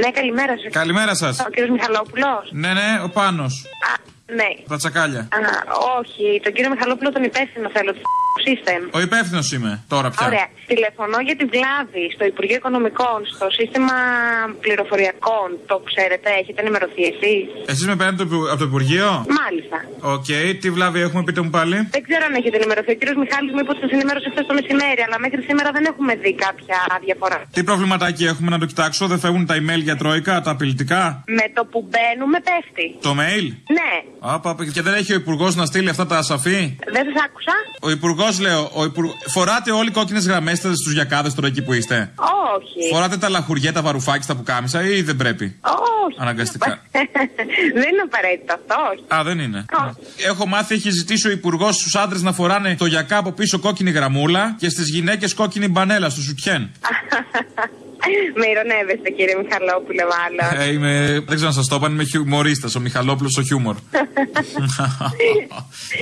[0.00, 0.72] Ναι, καλημέρα σας.
[0.72, 1.40] Καλημέρα σας.
[1.40, 2.48] Ο κύριος Μιχαλόπουλος.
[2.50, 3.46] Ναι, ναι, ο πάνω.
[4.40, 4.50] Ναι.
[4.72, 5.20] Τα τσακάλια.
[5.20, 5.38] Α,
[5.98, 7.92] όχι, τον κύριο Μιχαλόπουλο τον υπεύθυνο θέλω.
[7.92, 8.02] του
[8.48, 8.82] System.
[8.98, 10.26] Ο υπεύθυνος είμαι τώρα πια.
[10.26, 10.46] Ωραία.
[10.72, 13.96] Τηλεφωνώ για τη βλάβη στο Υπουργείο Οικονομικών, στο σύστημα
[14.64, 15.48] πληροφοριακών.
[15.70, 19.08] Το ξέρετε, έχετε ενημερωθεί εσείς; Εσείς με παίρνετε από το- από το Υπουργείο;
[19.40, 19.78] Μάλιστα.
[20.16, 20.28] Οκ,
[20.60, 22.90] τι βλάβη έχουμε, πείτε μου πάλι; Δεν ξέρω αν έχετε ενημερωθεί.
[22.94, 25.84] Ο κύριος Μιχάλης μου είπε ότι σας ενημέρωσε χθες το μεσημέρι, αλλά μέχρι σήμερα δεν
[25.90, 27.38] έχουμε δει κάποια διαφορά.
[27.56, 31.02] Τι προβληματάκι έχουμε να το κοιτάξω, δεν φεύγουν τα email για τρόικα, τα απειλητικά;
[31.38, 32.86] Με το που μπαίνουμε πέφτει.
[33.06, 33.46] Το mail;
[33.78, 33.92] Ναι,
[34.24, 36.76] Άπα, και δεν έχει ο Υπουργός να στείλει αυτά τα ασαφή.
[36.92, 37.52] δεν σας άκουσα.
[37.80, 39.10] Ο Υπουργός, λέω, ο υπουργ...
[39.26, 42.12] φοράτε όλοι κόκκινες γραμμές στους γιακάδες τώρα εκεί που είστε.
[42.56, 42.88] Όχι.
[42.92, 46.16] Φοράτε τα λαχουριέ, τα βαρουφάκια, στα πουκάμισα ή δεν πρέπει; Όχι.
[46.18, 46.80] Αναγκαστικά.
[47.78, 49.20] δεν είναι απαραίτητο αυτό, όχι.
[49.20, 49.64] Α, δεν είναι.
[50.26, 53.90] Έχω μάθει, έχει ζητήσει ο Υπουργός στους άντρες να φοράνε το γιακά από πίσω κόκκινη
[53.90, 56.70] γραμμούλα και στις γυναίκες κόκκινη μπανέλα, στο σουτιέν.
[58.40, 60.46] Με ηρωνεύεστε κύριε Μιχαλόπουλε μάλλον.
[60.62, 60.92] Ε, είμαι,
[61.28, 63.76] δεν ξέρω να σας το είπα, είμαι χιουμορίστας, ο Μιχαλόπουλος ο χιούμορ.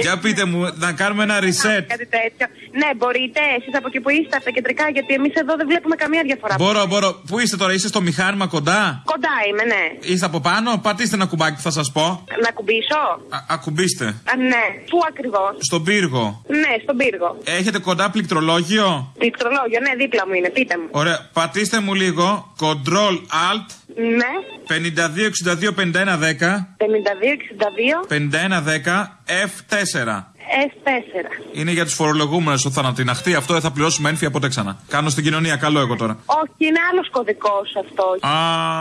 [0.02, 1.84] Για πείτε μου, να κάνουμε ένα reset.
[1.94, 2.46] Κάτι τέτοιο.
[2.80, 5.96] Ναι, μπορείτε εσείς από εκεί που είστε, από τα κεντρικά, γιατί εμείς εδώ δεν βλέπουμε
[5.96, 6.54] καμία διαφορά.
[6.58, 7.20] Μπορώ, μπορώ.
[7.28, 9.84] Πού είστε τώρα, είστε στο μηχάνημα κοντά; Κοντά είμαι, ναι.
[10.12, 12.24] Είστε από πάνω, πατήστε ένα κουμπάκι που θα σας πω.
[12.44, 14.04] Να κουμπίσω; Α, ακουμπήστε.
[14.04, 14.64] Α, ναι.
[14.90, 16.42] Πού ακριβώς; Στον πύργο.
[16.62, 17.36] Ναι, στον πύργο.
[17.44, 20.88] Έχετε κοντά πληκτρολόγιο; Πληκτρολόγιο, ναι, δίπλα μου είναι, πείτε μου.
[20.90, 22.52] Ωραία, πατήστε μου λίγο.
[22.60, 23.14] Control
[23.50, 24.26] Alt Ναι.
[24.66, 30.29] 52 62 51 10 52-62 51 10 F4.
[30.66, 31.58] S4.
[31.58, 34.72] Είναι για τους φορολογούμενους ότι θα ανατιναχτεί αυτό, δεν θα πληρώσουμε ένφια ποτέ ξανά.
[34.88, 36.14] Κάνω στην κοινωνία, καλό εγώ τώρα.
[36.26, 38.14] Όχι, είναι άλλος κωδικός αυτός.
[38.32, 38.36] Α,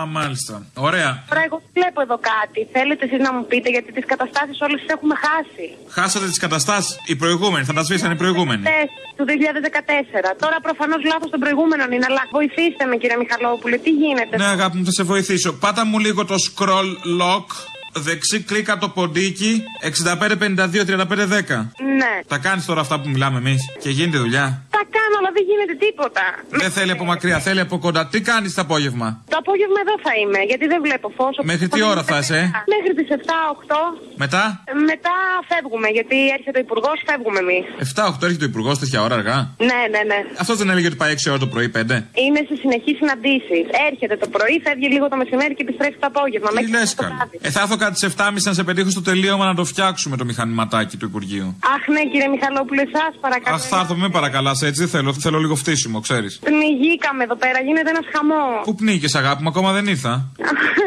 [0.06, 0.66] μάλιστα.
[0.74, 1.24] Ωραία.
[1.30, 2.60] Τώρα εγώ βλέπω εδώ κάτι.
[2.72, 5.66] Θέλετε εσείς να μου πείτε γιατί τις καταστάσεις όλες τις έχουμε χάσει.
[5.98, 6.98] Χάσατε τις καταστάσεις.
[7.06, 8.64] Οι προηγούμενοι, θα τα σβήσαν οι προηγούμενοι.
[8.66, 10.36] Χθες, του 2014.
[10.44, 14.78] Τώρα προφανώς λάθος των προηγούμενων είναι, αλλά βοηθήστε με κύριε Μιχαλόπουλε, τι γίνεται; Ναι, αγάπη
[14.78, 15.50] μου, θα σε βοηθήσω.
[15.54, 16.90] Πάτα μου λίγο το scroll
[17.22, 17.48] lock.
[17.94, 21.72] Δεξί κλικ από το ποντίκι 65-52-35-10.
[22.00, 22.14] Ναι.
[22.28, 25.76] Τα κάνεις τώρα αυτά που μιλάμε εμείς και γίνεται δουλειά; Τα κάνω, αλλά δεν γίνεται
[25.86, 26.24] τίποτα.
[26.50, 28.08] Δεν θέλει από μακριά, θέλει από κοντά.
[28.08, 31.36] Τι κάνεις το απόγευμα; Το απόγευμα εδώ θα είμαι, γιατί δεν βλέπω φως.
[31.44, 34.00] Μέχρι τι ώρα θα είσαι, ε; Μέχρι τις 7-8.
[34.24, 34.44] Μετά;
[34.92, 35.16] Μετά
[35.50, 37.66] φεύγουμε, γιατί έρχεται ο υπουργός, φεύγουμε εμείς.
[37.96, 39.38] 7-8 έρχεται ο υπουργός τέτοια ώρα αργά;
[39.70, 40.20] Ναι, ναι, ναι.
[40.44, 41.80] Αυτός δεν έλεγε ότι πάει 6 ώρα το πρωί, 5.
[42.24, 43.64] Είναι σε συνεχείς συναντήσεις.
[43.90, 46.50] Έρχεται το πρωί, φεύγει λίγο το μεσημέρι και επιστρέφει το απόγευμα.
[46.50, 47.14] Τι μέχρι λες, το κάνει.
[47.16, 47.38] βράδυ.
[47.48, 50.26] Ε, θα έρθω κάτι σε 7.30 να σε πετύχω στο τελείωμα να το φτιάξουμε το
[50.26, 51.48] μηχανηματάκι του Υπουργείου.
[51.76, 53.56] Αχ, ναι, κύριε Μιχαλόπουλε, σας παρακαλώ.
[53.56, 55.14] Αχ, θα έρθω, με παρακαλάς έτσι, δεν θέλω.
[55.14, 56.40] Θέλω λίγο φτύσιμο, ξέρεις.
[56.44, 58.62] Πνιγήκαμε εδώ πέρα, γίνεται ένας χαμός.
[58.64, 60.14] Πού πνίγηκε, αγάπη μου, ακόμα δεν ήρθα.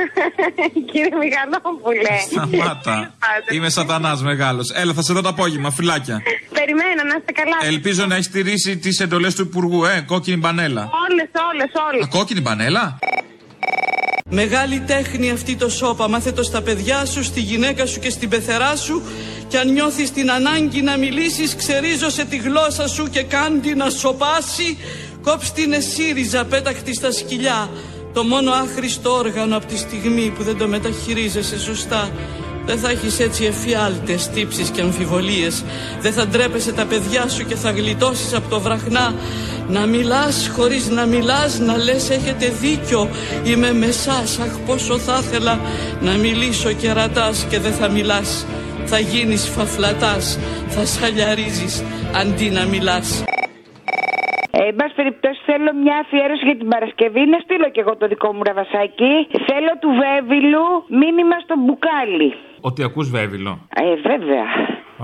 [0.93, 2.15] κύριε Μιχαλόπουλε.
[2.31, 3.15] Σταμάτα.
[3.53, 4.71] Είμαι σατανάς μεγάλος.
[4.71, 6.23] Έλα, θα σε δω το απόγευμα, φυλάκια.
[6.59, 7.57] Περιμένω να είστε καλά.
[7.73, 10.91] Ελπίζω να έχεις τηρήσει τις εντολές του Υπουργού, ε, κόκκινη μπανέλα.
[11.11, 12.05] Όλες, όλες, όλες.
[12.05, 12.99] Α, κόκκινη μπανέλα;
[14.35, 16.09] Μεγάλη τέχνη αυτή το σώπα.
[16.09, 19.03] Μάθε το στα παιδιά σου, στη γυναίκα σου και στην πεθερά σου.
[19.49, 24.79] Και αν νιώθεις την ανάγκη να μιλήσεις, ξερίζωσε τη γλώσσα σου και κάντι να σοπάσει.
[25.23, 27.71] Κόψ την εσύριζα, πέταχτη στα σκυλιά.
[28.13, 32.11] Το μόνο άχρηστο όργανο από τη στιγμή που δεν το μεταχειρίζεσαι σωστά.
[32.65, 35.65] Δεν θα έχεις έτσι εφιάλτες, τύψεις και αμφιβολίες.
[36.01, 39.15] Δεν θα ντρέπεσαι τα παιδιά σου και θα γλιτώσεις από το βραχνά.
[39.69, 43.09] Να μιλάς χωρίς να μιλάς, να λες έχετε δίκιο.
[43.45, 45.61] Είμαι με σας, αχ πόσο θα ήθελα
[46.01, 48.47] να μιλήσω και ρατάς και δεν θα μιλάς.
[48.85, 50.39] Θα γίνεις φαφλατάς,
[50.69, 51.85] θα σαλιαρίζεις
[52.21, 53.25] αντί να μιλάς.
[54.51, 57.23] Ε, εν πάση περιπτώσει, θέλω μια αφιέρωση για την Παρασκευή.
[57.27, 59.15] Να στείλω κι εγώ το δικό μου ραβασάκι.
[59.49, 60.67] Θέλω του Βέβυλου
[61.01, 62.31] μήνυμα στο μπουκάλι.
[62.65, 63.59] Ότι ακούς βέβυλο.
[63.69, 64.43] Ε, βέβαια.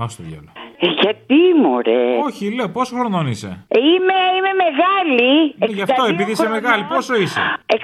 [0.03, 0.51] Α το διάλογο.
[0.81, 5.55] Ε, γιατί, μωρέ; Όχι, λέω, πόσο χρονών είσαι; Είμαι, είμαι μεγάλη.
[5.59, 6.61] Ε, Γι' αυτό, 62 επειδή είσαι χρονών.
[6.61, 7.77] μεγάλη, πόσο είσαι; 62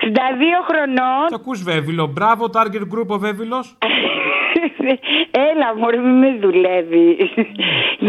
[0.70, 1.28] χρονών.
[1.28, 2.08] Τι ακούς βέβυλο.
[2.08, 3.78] Μπράβο, target group ο βέβυλος.
[5.50, 7.08] Έλα, μωρέ, μην με δουλεύει.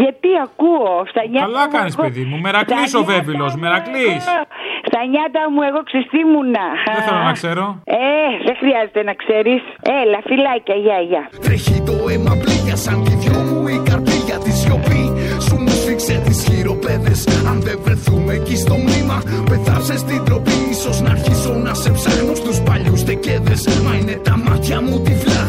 [0.01, 0.91] Γιατί ακούω.
[1.11, 2.37] Στα νιάτα Καλά μου κάνεις, εγώ- παιδί μου.
[2.45, 4.21] Μερακλής στα ο νιάτα βέβυλος, μου μερακλής.
[4.31, 4.45] εγώ-
[4.89, 6.65] Στα νιάτα μου, εγώ ξεστήμουνα.
[6.95, 7.63] Δεν θέλω να ξέρω.
[7.85, 8.03] Ε,
[8.47, 9.61] δεν χρειάζεται να ξέρεις.
[10.01, 11.23] Έλα, φυλάκια, γεια, γεια.
[11.45, 15.03] Τρέχει το αίμα πλήγια σαν τη δυο μου η καρδιά τη σιωπή
[15.45, 17.19] Σου μου σφίξε τις χειροπέδες
[17.49, 19.17] Αν δεν βρεθούμε εκεί στο μνήμα
[19.49, 24.37] Πεθάσε στην τροπή Ίσως να αρχίσω να σε ψάχνω στους παλιούς τεκέδες Μα είναι τα
[24.45, 25.43] μάτια μου τυφλά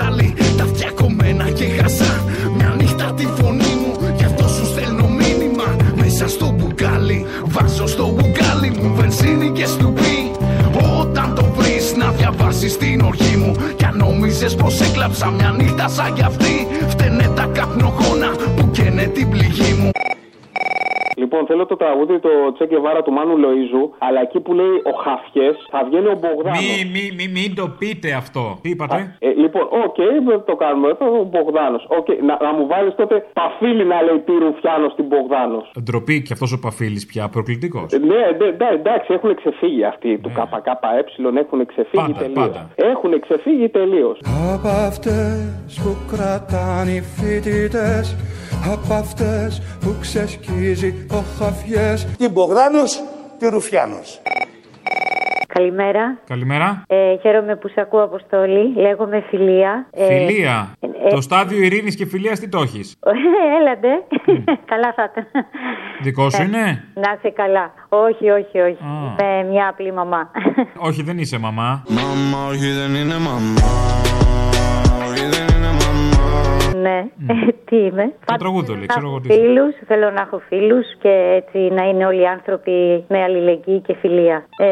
[0.00, 2.24] μυρίζει εθάλη Τα αυτιά κομμένα και χασά
[2.56, 5.76] Μια νύχτα τη φωνή μου Γι' αυτό σου στέλνω μήνυμα.
[5.94, 10.30] Μέσα στο μπουκάλι Βάζω στο μπουκάλι μου βενζίνη και στουπί.
[11.00, 13.54] Όταν το βρεις να διαβάσεις την οργή μου.
[13.76, 19.02] Κι αν νόμιζες πως έκλαψα μια νύχτα σαν κι αυτή Φταίνε τα καπνογόνα που καίνε
[19.02, 19.90] την πληγή μου
[21.32, 24.92] Λοιπόν, θέλω το τραγούδι το Τσέκε Βάρα του Μάνου Λοίζου, αλλά εκεί που λέει ο
[25.04, 26.60] Χαφιές θα βγαίνει ο Μπογδάνος.
[26.64, 28.44] Μη, μη, μη, μην το πείτε αυτό.
[28.62, 30.88] Τι είπατε; Ε, λοιπόν, οκ, δεν το κάνουμε.
[31.00, 31.82] Το ο Μπογδάνος.
[31.98, 35.64] Οκ, να, να μου βάλεις τότε παφίλι να λέει τι Ρουφιάνο στην Μπογδάνος.
[35.84, 37.88] Ντροπή και αυτός ο Παφίλης πια προκλητικός.
[37.92, 40.74] Ε, Ναι, ναι, ναι, εντάξει, έχουν ξεφύγει αυτοί του ΚΚΕ,
[41.44, 42.38] έχουν ξεφύγει Πάντα, τελείως.
[42.42, 42.60] πάντα.
[42.92, 44.16] Έχουν ξεφύγει τελείως.
[44.54, 48.06] Από αυτές που κρατάνε οι φοιτητές
[48.64, 53.02] Από αυτές που ξεσκίζει ο χαφιές Την Μπογδάνος,
[53.38, 54.20] τη Ρουφιάνος;
[55.46, 56.18] Καλημέρα.
[56.26, 56.82] Καλημέρα.
[56.86, 58.72] Ε, χαίρομαι που σε ακούω, Αποστόλη.
[58.76, 59.86] Λέγομαι Φιλία.
[59.90, 60.72] Ε, Φιλία.
[60.80, 62.96] ε, Το στάδιο ειρήνης και φιλίας τι το έχεις;
[63.60, 63.88] Έλατε.
[64.72, 65.26] καλά θα ήταν.
[66.02, 67.72] Δικό σου Ε, είναι; Να είσαι καλά.
[67.88, 68.78] Όχι, όχι, όχι.
[69.20, 70.30] Είμαι μια απλή μαμά.
[70.78, 71.84] Όχι, δεν είσαι μαμά.
[71.88, 73.54] Μαμά, όχι δεν είναι μαμά
[75.08, 75.49] Όχι δεν είναι μαμά
[76.80, 78.12] Ναι, ε, τι είμαι.
[78.24, 79.28] Το τραγούδι το λέει, ξέρω εγώ τι.
[79.32, 83.94] Φίλους, θέλω να έχω φίλους και έτσι να είναι όλοι οι άνθρωποι με αλληλεγγύη και
[84.00, 84.44] φιλία.
[84.58, 84.68] Ε,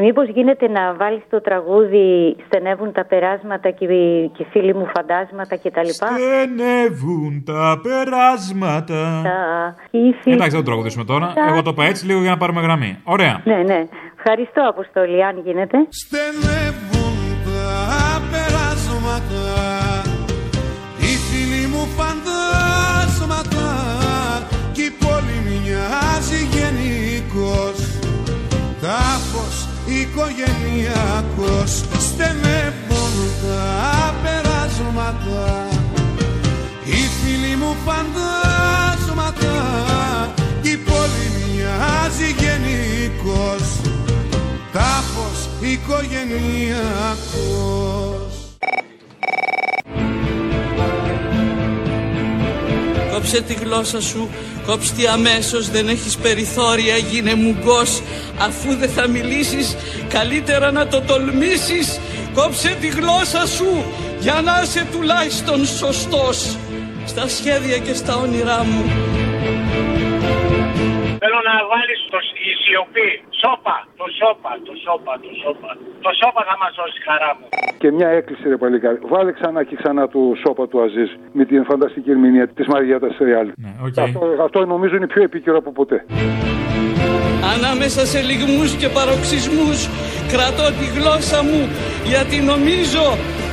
[0.00, 4.86] Μήπως γίνεται να βάλεις το τραγούδι Στενεύουν τα περάσματα και, οι- και οι φίλοι μου
[4.96, 5.88] φαντάσματα κτλ.
[5.88, 9.20] Στενεύουν τα περάσματα.
[9.24, 11.32] Τα- οι φίλοι- Εντάξει, δεν το τραγουδήσουμε τώρα.
[11.34, 12.98] Τα- Εγώ το είπα έτσι λίγο για να πάρουμε γραμμή.
[13.04, 13.40] Ωραία.
[13.44, 13.84] Ναι, ναι.
[14.16, 15.76] Ευχαριστώ, Αποστολή, αν γίνεται.
[15.88, 19.40] Στενεύουν τα περάσματα
[28.90, 35.68] Τάφος οικογενειακός Στενεύουν τα περάσματα.
[36.84, 39.56] Οι φίλοι μου φαντάσματα
[40.62, 43.64] Κι η πόλη μοιάζει γενικός
[44.72, 48.29] Τάφος οικογενειακός
[53.30, 54.28] Κόψε τη γλώσσα σου,
[54.66, 58.02] κόψε τη αμέσως, δεν έχεις περιθώρια, γίνε μουγκός.
[58.38, 59.76] Αφού δεν θα μιλήσεις,
[60.08, 62.00] καλύτερα να το τολμήσεις.
[62.34, 63.84] Κόψε τη γλώσσα σου,
[64.20, 66.56] για να είσαι τουλάχιστον σωστός.
[67.06, 69.19] Στα σχέδια και στα όνειρά μου.
[71.22, 72.18] Θέλω να βάλεις το
[72.48, 73.10] η σιωπή.
[73.40, 75.70] Σόπα, το σόπα, το σόπα, το σόπα.
[76.06, 77.44] Το σόπα θα μας σώσει χαρά μου.
[77.82, 78.98] Και μια έκκληση, ρε παλικάρι.
[79.12, 83.48] Βάλε ξανά και ξανά το σώπα του Αζίζ με την φανταστική ερμηνεία της Μαριέτα Ρεάλ.
[84.06, 85.98] αυτό, αυτό νομίζω είναι πιο επίκαιρο από ποτέ.
[87.54, 89.78] Ανάμεσα σε λιγμούς και παροξισμούς
[90.32, 91.62] κρατώ τη γλώσσα μου
[92.12, 93.04] γιατί νομίζω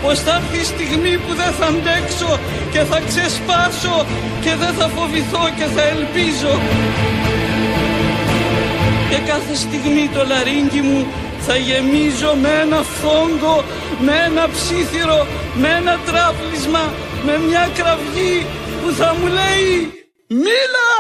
[0.04, 2.32] πως θα έρθει η στιγμή που δεν θα αντέξω
[2.74, 3.98] και θα ξεσπάσω
[4.44, 6.54] και δεν θα φοβηθώ και θα ελπίζω
[9.26, 11.08] κάθε στιγμή το λαρίνκι μου
[11.40, 13.64] θα γεμίζω με ένα φόγκο,
[14.00, 16.94] με ένα ψήθυρο, με ένα τράφλισμα,
[17.26, 18.46] με μια κραυγή
[18.82, 19.92] που θα μου λέει
[20.28, 20.92] «Μίλα!»